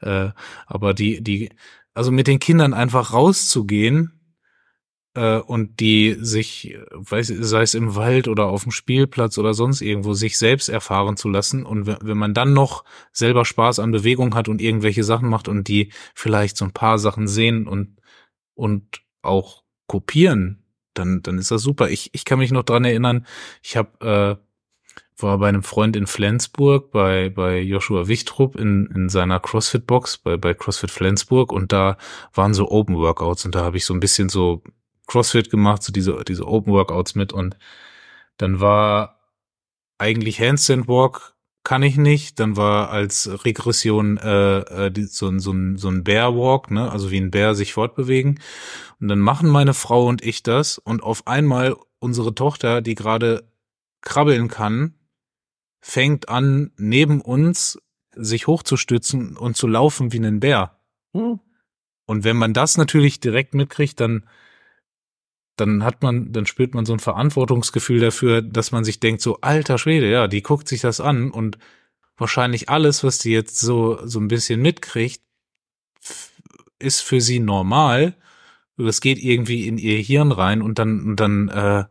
[0.00, 0.30] äh,
[0.66, 1.50] aber die, die,
[1.92, 4.12] also mit den Kindern einfach rauszugehen,
[5.14, 9.80] äh, und die sich, weiß, sei es im Wald oder auf dem Spielplatz oder sonst
[9.80, 11.64] irgendwo, sich selbst erfahren zu lassen.
[11.64, 15.68] Und wenn man dann noch selber Spaß an Bewegung hat und irgendwelche Sachen macht und
[15.68, 17.96] die vielleicht so ein paar Sachen sehen und,
[18.54, 20.62] und auch kopieren,
[20.94, 21.88] dann, dann ist das super.
[21.90, 23.26] Ich, ich kann mich noch dran erinnern,
[23.62, 24.44] ich habe äh,
[25.16, 30.36] war bei einem Freund in Flensburg, bei, bei Joshua Wichtrup in, in seiner CrossFit-Box, bei,
[30.36, 31.96] bei CrossFit Flensburg und da
[32.32, 34.62] waren so Open Workouts und da habe ich so ein bisschen so
[35.06, 37.56] CrossFit gemacht, so diese, diese Open Workouts mit und
[38.36, 39.20] dann war
[39.98, 41.34] eigentlich Handstand Walk
[41.64, 42.38] kann ich nicht.
[42.38, 46.90] Dann war als Regression äh, äh, so, so, ein, so ein Bear Walk, ne?
[46.92, 48.38] also wie ein Bär sich fortbewegen.
[49.00, 53.48] Und dann machen meine Frau und ich das und auf einmal unsere Tochter, die gerade
[54.02, 54.94] krabbeln kann,
[55.80, 57.78] fängt an, neben uns
[58.14, 60.78] sich hochzustützen und zu laufen wie ein Bär.
[61.14, 61.40] Hm.
[62.06, 64.28] Und wenn man das natürlich direkt mitkriegt, dann,
[65.56, 69.38] dann hat man, dann spürt man so ein Verantwortungsgefühl dafür, dass man sich denkt, so
[69.40, 71.58] alter Schwede, ja, die guckt sich das an und
[72.16, 75.22] wahrscheinlich alles, was die jetzt so, so ein bisschen mitkriegt,
[76.78, 78.16] ist für sie normal.
[78.76, 81.84] Das geht irgendwie in ihr Hirn rein und dann, und dann, äh,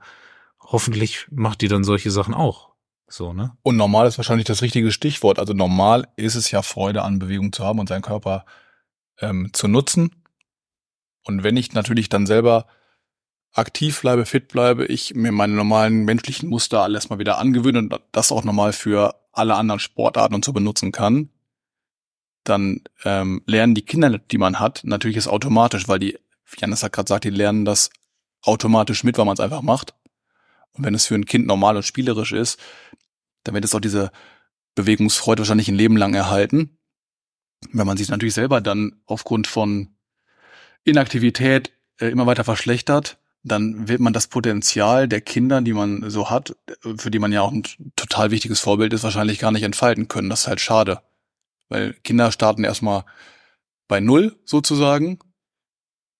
[0.59, 2.73] hoffentlich macht die dann solche Sachen auch.
[3.07, 3.55] So, ne?
[3.61, 5.39] Und normal ist wahrscheinlich das richtige Stichwort.
[5.39, 8.45] Also normal ist es ja Freude an Bewegung zu haben und seinen Körper
[9.19, 10.15] ähm, zu nutzen.
[11.23, 12.65] Und wenn ich natürlich dann selber
[13.53, 17.99] aktiv bleibe, fit bleibe, ich mir meine normalen menschlichen Muster alles mal wieder angewöhne und
[18.11, 21.29] das auch normal für alle anderen Sportarten und so benutzen kann,
[22.43, 26.83] dann ähm, lernen die Kinder, die man hat, natürlich es automatisch, weil die, wie Janis
[26.83, 27.89] hat gerade gesagt, die lernen das
[28.41, 29.93] automatisch mit, weil man es einfach macht.
[30.73, 32.59] Und wenn es für ein Kind normal und spielerisch ist,
[33.43, 34.11] dann wird es auch diese
[34.75, 36.77] Bewegungsfreude wahrscheinlich ein Leben lang erhalten.
[37.71, 39.95] Wenn man sich natürlich selber dann aufgrund von
[40.83, 46.29] Inaktivität äh, immer weiter verschlechtert, dann wird man das Potenzial der Kinder, die man so
[46.29, 46.55] hat,
[46.97, 47.63] für die man ja auch ein
[47.95, 50.29] total wichtiges Vorbild ist, wahrscheinlich gar nicht entfalten können.
[50.29, 51.01] Das ist halt schade.
[51.69, 53.03] Weil Kinder starten erstmal
[53.87, 55.19] bei Null sozusagen.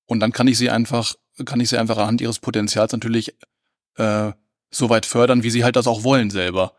[0.05, 1.15] Und dann kann ich sie einfach,
[1.45, 3.35] kann ich sie einfach anhand ihres Potenzials natürlich
[3.95, 4.33] äh,
[4.69, 6.73] so weit fördern, wie sie halt das auch wollen selber.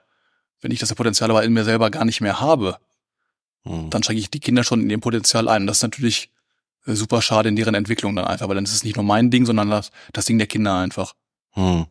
[0.60, 2.78] Wenn ich das Potenzial aber in mir selber gar nicht mehr habe,
[3.64, 3.90] Hm.
[3.90, 5.66] dann schränke ich die Kinder schon in ihrem Potenzial ein.
[5.66, 6.30] Das ist natürlich
[6.86, 9.46] super schade in deren Entwicklung dann einfach, weil dann ist es nicht nur mein Ding,
[9.46, 11.14] sondern das, das Ding der Kinder einfach.
[11.52, 11.86] Hm.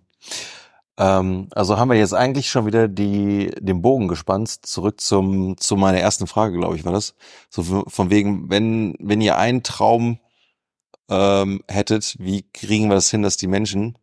[0.97, 5.75] Ähm, also haben wir jetzt eigentlich schon wieder die, den Bogen gespannt, zurück zum, zu
[5.75, 7.15] meiner ersten Frage, glaube ich, war das.
[7.49, 10.19] So von wegen, wenn, wenn ihr einen Traum
[11.09, 13.97] ähm, hättet, wie kriegen wir das hin, dass die Menschen,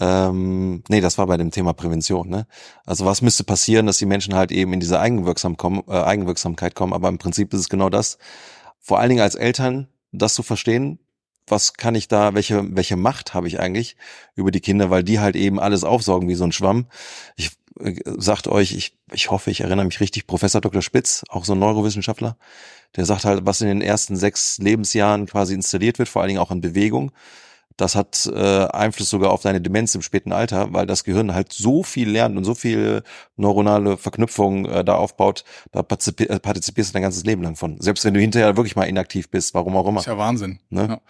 [0.00, 2.46] ähm, nee, das war bei dem Thema Prävention, ne?
[2.86, 6.74] Also was müsste passieren, dass die Menschen halt eben in diese Eigenwirksam kommen, äh, Eigenwirksamkeit
[6.74, 8.18] kommen, aber im Prinzip ist es genau das.
[8.80, 10.98] Vor allen Dingen als Eltern, das zu verstehen,
[11.46, 13.96] was kann ich da, welche, welche Macht habe ich eigentlich
[14.34, 16.86] über die Kinder, weil die halt eben alles aufsaugen wie so ein Schwamm.
[17.36, 17.50] Ich
[17.80, 20.82] äh, sagt euch, ich, ich hoffe, ich erinnere mich richtig, Professor Dr.
[20.82, 22.36] Spitz, auch so ein Neurowissenschaftler,
[22.96, 26.40] der sagt halt, was in den ersten sechs Lebensjahren quasi installiert wird, vor allen Dingen
[26.40, 27.12] auch in Bewegung,
[27.78, 31.52] das hat äh, Einfluss sogar auf deine Demenz im späten Alter, weil das Gehirn halt
[31.52, 33.04] so viel lernt und so viel
[33.36, 37.80] neuronale Verknüpfungen äh, da aufbaut, da äh, partizipierst du dein ganzes Leben lang von.
[37.80, 40.00] Selbst wenn du hinterher wirklich mal inaktiv bist, warum auch immer.
[40.00, 40.58] ist ja Wahnsinn.
[40.70, 41.00] Ne?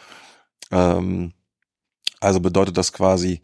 [0.70, 1.32] Ähm,
[2.20, 3.40] also bedeutet das quasi,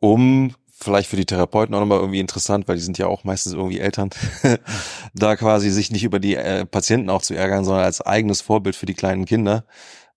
[0.00, 3.52] um vielleicht für die Therapeuten auch nochmal irgendwie interessant, weil die sind ja auch meistens
[3.52, 4.10] irgendwie Eltern,
[5.14, 8.74] da quasi sich nicht über die äh, Patienten auch zu ärgern, sondern als eigenes Vorbild
[8.74, 9.64] für die kleinen Kinder,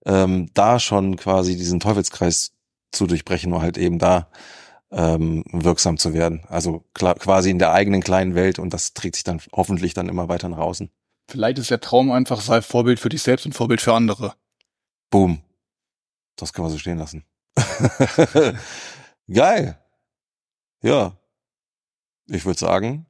[0.06, 2.52] ähm, da schon quasi diesen Teufelskreis
[2.92, 4.30] zu durchbrechen, nur halt eben da
[4.92, 6.44] ähm, wirksam zu werden.
[6.48, 10.10] Also klar, quasi in der eigenen kleinen Welt und das trägt sich dann hoffentlich dann
[10.10, 10.90] immer weiter nach außen.
[11.30, 14.34] Vielleicht ist der Traum einfach, sei Vorbild für dich selbst und Vorbild für andere.
[15.12, 15.44] Boom.
[16.36, 17.24] Das können wir so stehen lassen.
[19.32, 19.78] Geil.
[20.82, 21.18] Ja.
[22.28, 23.06] Ich würde sagen,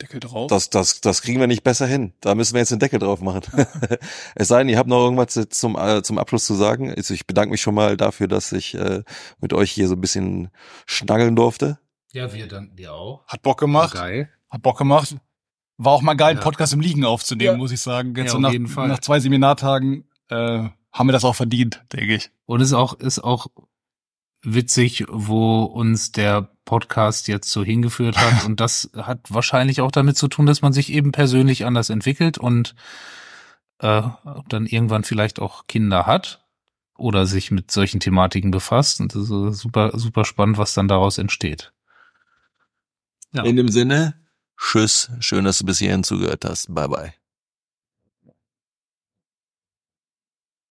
[0.00, 0.48] Deckel drauf.
[0.48, 2.12] das, das, das kriegen wir nicht besser hin.
[2.20, 3.42] Da müssen wir jetzt den Deckel drauf machen.
[4.34, 6.92] es sei denn, ihr habt noch irgendwas zum, äh, zum Abschluss zu sagen.
[6.94, 9.02] Also ich bedanke mich schon mal dafür, dass ich äh,
[9.40, 10.50] mit euch hier so ein bisschen
[10.86, 11.78] schnaggeln durfte.
[12.12, 13.24] Ja, wir danken dir auch.
[13.26, 13.94] Hat Bock gemacht.
[13.94, 14.28] Geil.
[14.50, 15.16] Hat Bock gemacht.
[15.76, 16.44] War auch mal geil, einen Ja.
[16.44, 17.56] Podcast im Liegen aufzunehmen, Ja.
[17.56, 18.14] muss ich sagen.
[18.16, 18.88] Jetzt Ja, so auf nach, jeden Fall.
[18.88, 22.30] nach zwei Seminartagen äh, haben wir das auch verdient, denke ich.
[22.46, 23.46] Und es ist auch, ist auch
[24.42, 28.44] witzig, wo uns der Podcast jetzt so hingeführt hat.
[28.46, 32.38] Und das hat wahrscheinlich auch damit zu tun, dass man sich eben persönlich anders entwickelt
[32.38, 32.76] und
[33.80, 34.02] äh,
[34.48, 36.46] dann irgendwann vielleicht auch Kinder hat
[36.96, 39.00] oder sich mit solchen Thematiken befasst.
[39.00, 41.72] Und das ist super, super spannend, was dann daraus entsteht.
[43.32, 43.42] Ja.
[43.42, 44.14] In dem Sinne,
[44.56, 45.10] tschüss.
[45.18, 46.72] Schön, dass du bis hierhin zugehört hast.
[46.72, 47.19] Bye bye.